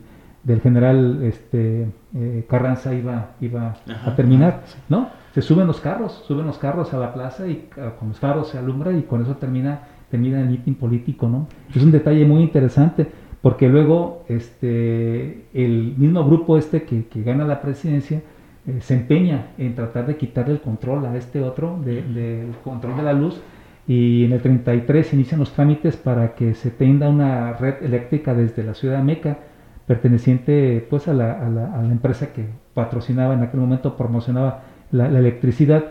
[0.60, 5.20] general este, eh, Carranza iba, iba a terminar, ¿no?
[5.32, 8.48] se suben los carros, suben los carros a la plaza y ah, con los faros
[8.48, 11.46] se alumbra y con eso termina, termina el mitin político, ¿no?
[11.74, 13.06] Es un detalle muy interesante
[13.40, 18.22] porque luego este, el mismo grupo este que, gana la presidencia
[18.66, 23.02] eh, se empeña en tratar de quitarle el control a este otro del control de
[23.02, 23.40] la luz
[23.86, 28.34] y en el 33 se inician los trámites para que se tenga una red eléctrica
[28.34, 29.38] desde la ciudad de Meca
[29.90, 34.62] perteneciente pues a la, a la, a la empresa que patrocinaba en aquel momento, promocionaba
[34.92, 35.86] la, electricidad.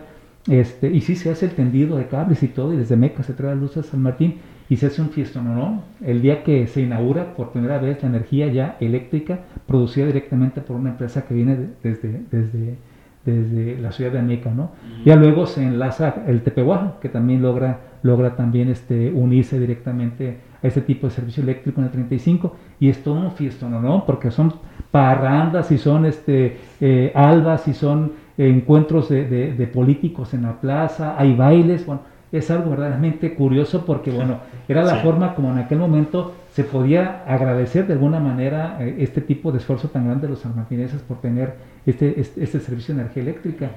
[0.48, 3.34] Este, y sí se hace el tendido de cables y todo, y desde Meca se
[3.34, 4.36] trae la luz a San Martín
[4.70, 5.82] y se hace un fiestón, ¿no?
[6.02, 10.76] El día que se inaugura por primera vez la energía ya eléctrica producida directamente por
[10.76, 12.78] una empresa que viene desde, desde,
[13.26, 14.70] desde la ciudad de Meca, ¿no?
[15.04, 20.80] Ya luego se enlaza el Tepehuaja, que también logra, logra también este, unirse directamente este
[20.80, 24.04] tipo de servicio eléctrico en el 35 y es todo un fiestón, ¿no?
[24.04, 24.54] Porque son
[24.90, 31.34] parrandas y son este, eh, albas y son encuentros de, políticos en la plaza, hay
[31.34, 34.38] bailes, bueno, es algo verdaderamente curioso porque, bueno,
[34.68, 39.20] era la forma como en aquel momento se podía agradecer de alguna manera eh, este
[39.20, 41.54] tipo de esfuerzo tan grande de los sanmartineses por tener
[41.86, 43.70] este, este, este, servicio de energía eléctrica.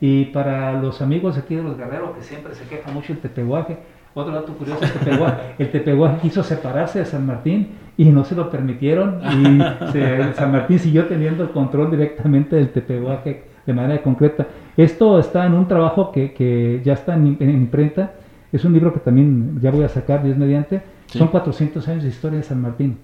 [0.00, 3.78] Y para los amigos aquí de los guerreros, que siempre se queja mucho el tepehuaje,
[4.14, 8.34] otro dato curioso, el tepehuaje, el tepehuaje quiso separarse de San Martín y no se
[8.34, 9.58] lo permitieron y
[10.34, 14.46] San Martín siguió teniendo el control directamente del tepehuaje de manera concreta.
[14.76, 18.12] Esto está en un trabajo que, que ya está en, imprenta,
[18.52, 22.08] es un libro que también ya voy a sacar, Dios mediante, son 400 años de
[22.08, 22.98] historia de San Martín.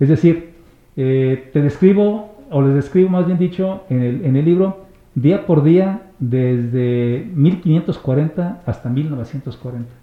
[0.00, 0.54] Es decir,
[0.96, 4.84] eh, te describo, o les describo más bien dicho, en el, en el libro,
[5.14, 10.01] día por día, desde 1540 hasta 1940.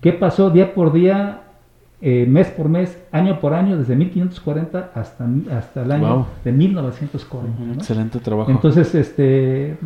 [0.00, 1.42] ¿Qué pasó día por día
[2.00, 7.74] eh, mes por mes, año por año, desde 1540 hasta, hasta el año de 1940.
[7.74, 8.52] Excelente trabajo.
[8.52, 9.76] Entonces, este,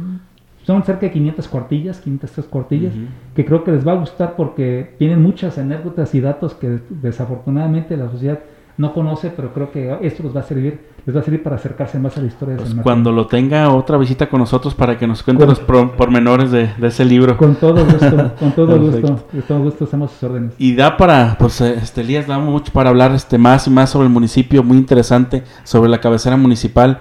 [0.62, 2.92] son cerca de 500 cuartillas, 503 cuartillas,
[3.34, 7.96] que creo que les va a gustar porque tienen muchas anécdotas y datos que desafortunadamente
[7.96, 8.40] la sociedad
[8.78, 11.56] no conoce, pero creo que esto les va a servir, les va a servir para
[11.56, 14.98] acercarse más a la historia de pues Cuando lo tenga otra visita con nosotros para
[14.98, 17.36] que nos cuente los pormenores de, ese libro.
[17.36, 20.54] Con todo gusto, con todo gusto, con todo gusto hacemos sus órdenes.
[20.58, 23.90] Y da para, pues eh, este Elías, da mucho para hablar este más y más
[23.90, 27.00] sobre el municipio, muy interesante, sobre la cabecera municipal,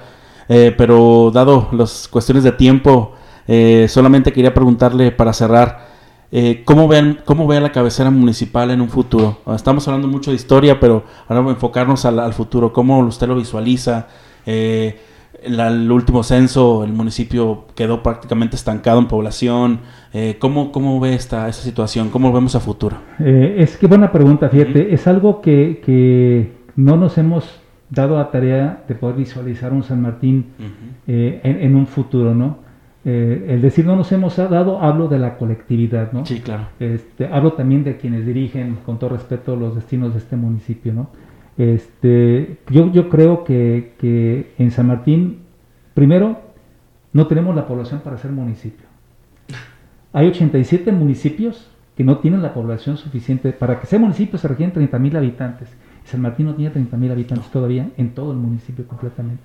[0.50, 3.14] eh, pero dado las cuestiones de tiempo,
[3.48, 5.91] eh, solamente quería preguntarle para cerrar,
[6.32, 9.40] eh, ¿cómo, ven, ¿Cómo ve la cabecera municipal en un futuro?
[9.54, 12.72] Estamos hablando mucho de historia, pero ahora vamos a enfocarnos al, futuro.
[12.72, 14.08] ¿Cómo usted lo visualiza?
[14.46, 15.00] Eh,
[15.44, 19.80] el, último censo, el municipio quedó prácticamente estancado en población.
[20.14, 22.10] Eh, ¿cómo, ¿Cómo ve esta, esta situación?
[22.10, 22.98] ¿Cómo lo vemos a futuro?
[23.20, 24.94] Eh, es que buena pregunta, fíjate.
[24.94, 27.60] Es algo que, que, no nos hemos
[27.90, 30.46] dado la tarea de poder visualizar un San Martín
[31.08, 32.60] eh, en, un futuro, ¿no?
[33.04, 36.26] El decir no nos hemos dado, hablo de la colectividad, ¿no?
[36.26, 36.68] Sí, claro.
[36.80, 41.10] Este, hablo también de quienes dirigen, con todo respeto, los destinos de este municipio, ¿no?
[41.58, 45.40] Este, yo, yo creo que, que en San Martín,
[45.94, 46.40] primero,
[47.14, 48.86] no tenemos la población para ser municipio.
[50.14, 53.52] Hay 87 municipios que no tienen la población suficiente.
[53.52, 55.70] Para que sea municipio se requieren 30 mil habitantes.
[56.06, 59.44] San Martín no tiene 30 mil habitantes todavía en todo el municipio completamente.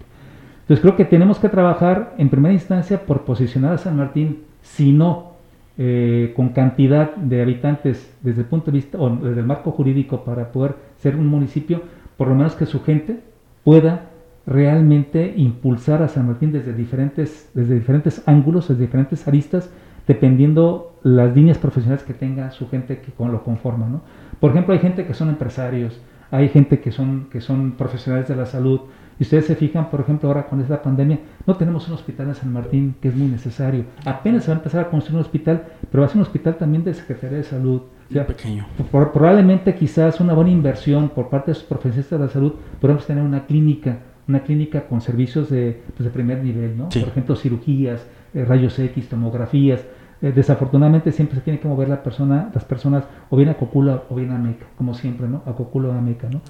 [0.67, 4.91] Entonces creo que tenemos que trabajar en primera instancia por posicionar a San Martín, si
[4.91, 5.37] no
[5.79, 10.25] eh, con cantidad de habitantes desde el punto de vista, o desde el marco jurídico
[10.25, 11.83] para poder ser un municipio,
[12.17, 13.21] por lo menos que su gente
[13.63, 14.07] pueda
[14.45, 19.71] realmente impulsar a San Martín desde diferentes, desde diferentes ángulos, desde diferentes aristas,
[20.09, 23.87] dependiendo las líneas profesionales que tenga su gente que lo conforma.
[23.89, 24.01] ¿no?
[24.41, 26.01] Por ejemplo, hay gente que son empresarios,
[26.33, 28.81] hay gente que son, que son profesionales de la salud.
[29.19, 32.35] Y ustedes se fijan, por ejemplo, ahora con esta pandemia, no tenemos un hospital en
[32.35, 33.85] San Martín, que es muy necesario.
[34.05, 36.57] Apenas se va a empezar a construir un hospital, pero va a ser un hospital
[36.57, 38.67] también de Secretaría de Salud pequeño.
[38.91, 43.25] probablemente quizás una buena inversión por parte de los profesionistas de la salud, podemos tener
[43.25, 43.99] una clínica,
[44.29, 46.89] una clínica con servicios de, pues, de primer nivel, ¿no?
[46.89, 49.85] Por ejemplo, cirugías, eh, rayos X, tomografías.
[50.27, 54.03] Eh, desafortunadamente siempre se tiene que mover la persona, las personas o bien a Cocula
[54.09, 55.43] o bien a Meca, como siempre, ¿no?
[55.47, 56.41] A Cocula o a Meca, ¿no?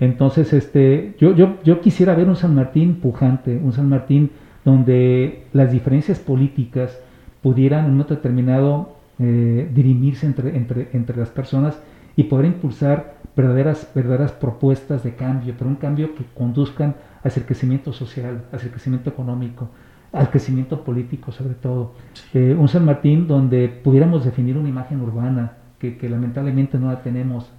[0.00, 4.30] Entonces, este, yo, yo, yo quisiera ver un San Martín pujante, un San Martín
[4.64, 6.98] donde las diferencias políticas
[7.40, 11.78] pudieran en un momento determinado eh, dirimirse entre, entre, entre las personas
[12.16, 17.46] y poder impulsar verdaderas, verdaderas propuestas de cambio, pero un cambio que conduzcan hacia el
[17.46, 19.68] crecimiento social, hacia el crecimiento económico,
[20.12, 21.92] al crecimiento político sobre todo.
[22.34, 27.50] Eh, un San Martín donde pudiéramos definir una imagen urbana, que, lamentablemente no la tenemos.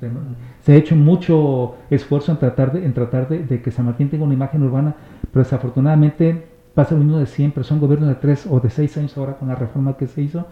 [0.61, 4.09] Se ha hecho mucho esfuerzo en tratar, de, en tratar de, de, que San Martín
[4.09, 4.95] tenga una imagen urbana,
[5.31, 6.45] pero desafortunadamente
[6.75, 7.63] pasa lo mismo de siempre.
[7.63, 10.45] Son gobiernos de tres o de seis años ahora con la reforma que se hizo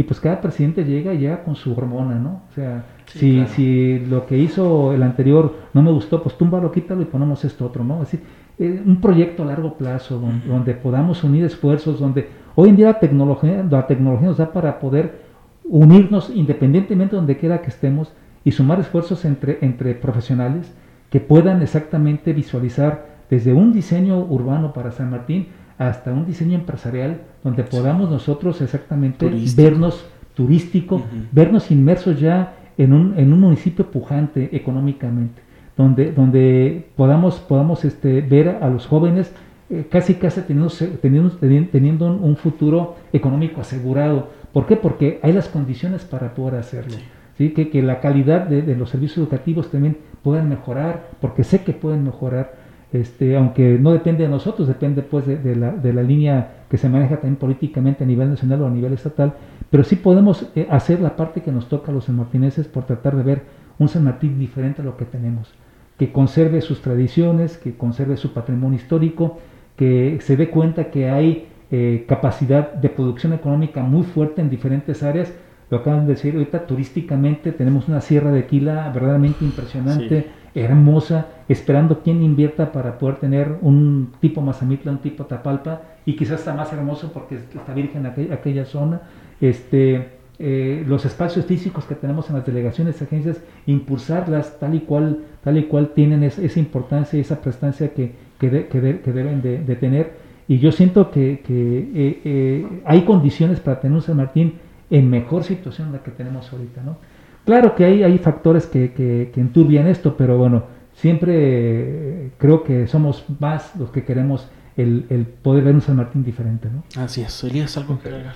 [0.00, 2.40] y pues cada presidente llega y llega con su hormona, ¿no?
[2.50, 7.02] O sea, si, si lo que hizo el anterior no me gustó, pues túmbalo, quítalo
[7.02, 8.02] y ponemos esto otro, ¿no?
[8.02, 8.22] Es decir,
[8.60, 13.00] eh, un proyecto a largo plazo donde, podamos unir esfuerzos, donde hoy en día la
[13.00, 15.22] tecnología, la tecnología nos da para poder
[15.64, 18.12] unirnos independientemente de donde quiera que estemos
[18.44, 20.72] y sumar esfuerzos entre, entre profesionales
[21.08, 27.22] que puedan exactamente visualizar desde un diseño urbano para San Martín hasta un diseño empresarial
[27.42, 29.26] donde podamos nosotros exactamente
[29.56, 35.40] vernos turístico, vernos inmersos ya en un, en un municipio pujante económicamente,
[35.82, 39.32] donde, donde podamos, podamos este, ver a los jóvenes
[39.70, 41.36] eh, casi casi teniendo, teniendo,
[41.70, 44.28] teniendo un, futuro económico asegurado.
[44.52, 44.76] ¿Por qué?
[44.76, 46.96] Porque hay las condiciones para poder hacerlo.
[47.38, 47.50] Sí.
[47.50, 51.72] Que, que, la calidad de, de, los servicios educativos también puedan mejorar, porque sé que
[51.72, 52.52] pueden mejorar
[52.92, 56.88] este, aunque no depende de nosotros, depende pues de, la, de, la, línea que se
[56.88, 59.34] maneja también políticamente a nivel nacional o a nivel estatal,
[59.70, 63.16] pero sí podemos eh, hacer la parte que nos toca a los sanmartineses por tratar
[63.16, 63.42] de ver
[63.78, 65.52] un San Martín diferente a lo que tenemos,
[66.00, 69.36] que conserve sus tradiciones, que conserve su patrimonio histórico,
[69.76, 75.02] que se dé cuenta que hay eh, capacidad de producción económica muy fuerte en diferentes
[75.02, 75.30] áreas,
[75.68, 82.00] lo acaban de decir ahorita turísticamente tenemos una sierra de Quila verdaderamente impresionante hermosa, esperando
[82.02, 86.72] quien invierta para poder tener un tipo Mazamitla, un tipo Tapalpa, y quizás está más
[86.72, 89.02] hermoso porque está virgen aquella, aquella zona.
[89.38, 95.18] Este, eh, los espacios físicos que tenemos en las delegaciones, agencias, impulsarlas tal y cual,
[95.44, 100.14] tal y cual tienen esa importancia y esa prestancia que, que, deben de, tener.
[100.48, 104.54] Y yo siento que, eh, eh, hay condiciones para tener un San Martín
[104.88, 106.96] en mejor situación de la que tenemos ahorita, ¿no?
[107.44, 110.64] Claro que hay, hay factores que, que, enturbian esto, pero bueno,
[110.94, 115.96] siempre eh, creo que somos más los que queremos el, el, poder ver un San
[115.96, 116.82] Martín diferente, ¿no?
[117.02, 118.34] Así es, Elías, algo que agregar.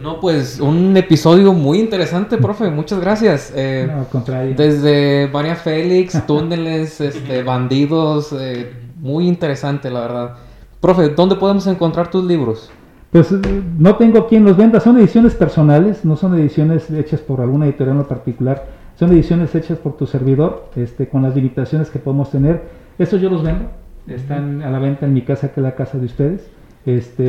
[0.00, 3.52] No, pues un episodio muy interesante, profe, muchas gracias.
[3.54, 4.54] Eh, no, al contrario.
[4.56, 10.34] Desde María Félix, túneles, este, bandidos, eh, muy interesante, la verdad.
[10.80, 12.70] Profe, ¿dónde podemos encontrar tus libros?
[13.10, 17.40] Pues eh, no tengo quien los venda, son ediciones personales, no son ediciones hechas por
[17.40, 18.66] alguna editorial en particular,
[18.98, 22.62] son ediciones hechas por tu servidor, este, con las limitaciones que podemos tener.
[22.98, 23.70] Estos yo los vendo,
[24.08, 26.50] están a la venta en mi casa, que es la casa de ustedes.
[26.86, 27.24] Este,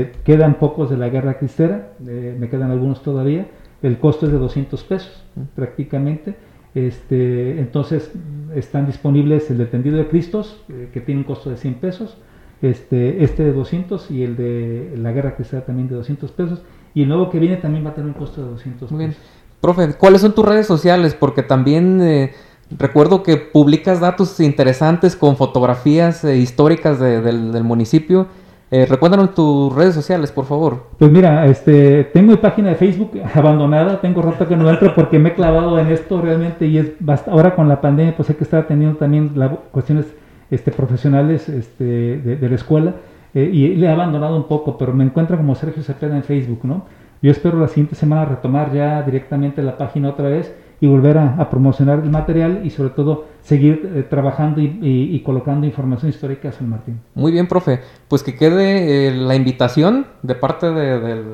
[0.00, 3.46] eh, quedan pocos de la guerra cristera, eh, me quedan algunos todavía.
[3.82, 5.24] El costo es de 200 pesos
[5.56, 6.36] prácticamente.
[6.74, 8.10] Este, entonces
[8.54, 10.62] están disponibles el de tendido de Cristos,
[10.92, 12.16] que tiene un costo de 100 pesos
[12.62, 16.62] este, este de 200 y el de la guerra sea también de 200 pesos.
[16.94, 19.10] Y el nuevo que viene también va a tener un costo de 200 Muy bien.
[19.10, 19.24] pesos.
[19.60, 21.14] Profe, ¿cuáles son tus redes sociales?
[21.14, 22.32] Porque también eh,
[22.78, 28.26] recuerdo que publicas datos interesantes con fotografías eh, históricas de- del, del municipio.
[28.74, 30.84] Eh, recuérdanos tus redes sociales, por favor.
[30.98, 35.18] Pues mira, este, tengo mi página de Facebook abandonada, tengo rato que no entro porque
[35.18, 38.36] me he clavado en esto realmente y es bast- ahora con la pandemia pues hay
[38.36, 40.06] que estar teniendo también la- cuestiones
[40.50, 42.94] este, profesionales este, de, de la escuela
[43.34, 46.60] eh, y le he abandonado un poco, pero me encuentro como Sergio Cepeda en Facebook,
[46.64, 46.86] ¿no?
[47.20, 51.36] Yo espero la siguiente semana retomar ya directamente la página otra vez y volver a,
[51.36, 56.10] a promocionar el material y sobre todo seguir eh, trabajando y, y- y colocando información
[56.10, 56.98] histórica a San Martín.
[57.14, 57.78] Muy bien, profe.
[58.08, 61.24] Pues que quede eh, la invitación de parte de- del,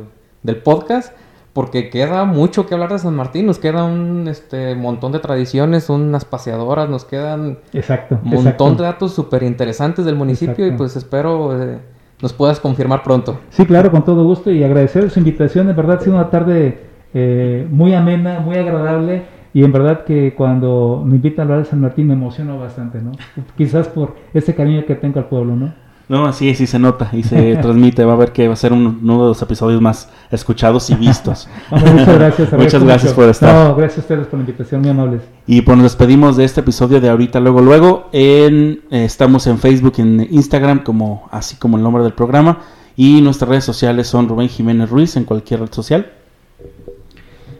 [0.42, 1.14] del podcast,
[1.54, 3.46] porque queda mucho que hablar de San Martín.
[3.46, 8.18] Nos queda un este, montón de tradiciones, unas paseadoras, nos quedan Exacto.
[8.22, 8.74] un montón exacto.
[8.74, 11.78] de datos súper interesantes del municipio y pues espero eh,
[12.20, 13.38] nos puedas confirmar pronto.
[13.48, 15.66] Sí, claro, con todo gusto y agradecer su invitación.
[15.68, 16.80] De verdad ha sido una tarde
[17.14, 21.70] eh, muy amena, muy agradable y en verdad que cuando me invitan a hablar de
[21.70, 23.12] San Martín me emociono bastante, ¿no?
[23.56, 25.72] Quizás por ese cariño que tengo al pueblo, ¿no?
[26.08, 28.02] No, sí, sí se nota y se transmite.
[28.04, 30.94] Va a ver que va a ser un- uno de los episodios más escuchados y
[30.94, 31.48] vistos.
[31.70, 32.52] Hombre, muchas gracias.
[32.54, 33.54] Muchas gracias por estar.
[33.68, 35.20] No, gracias a ustedes por la invitación, muy amables.
[35.46, 38.08] Y pues nos despedimos de este episodio de ahorita, luego, luego.
[38.12, 42.60] En, eh, estamos en Facebook, en Instagram, como así como el nombre del programa.
[42.96, 46.10] Y nuestras redes sociales son Rubén Jiménez Ruiz en cualquier red social.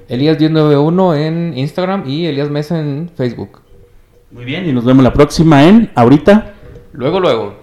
[0.08, 3.60] Elías 1091 en Instagram y Elías Mesa en Facebook.
[4.30, 6.54] Muy bien, y nos vemos la próxima en ahorita.
[6.92, 7.57] Luego, luego.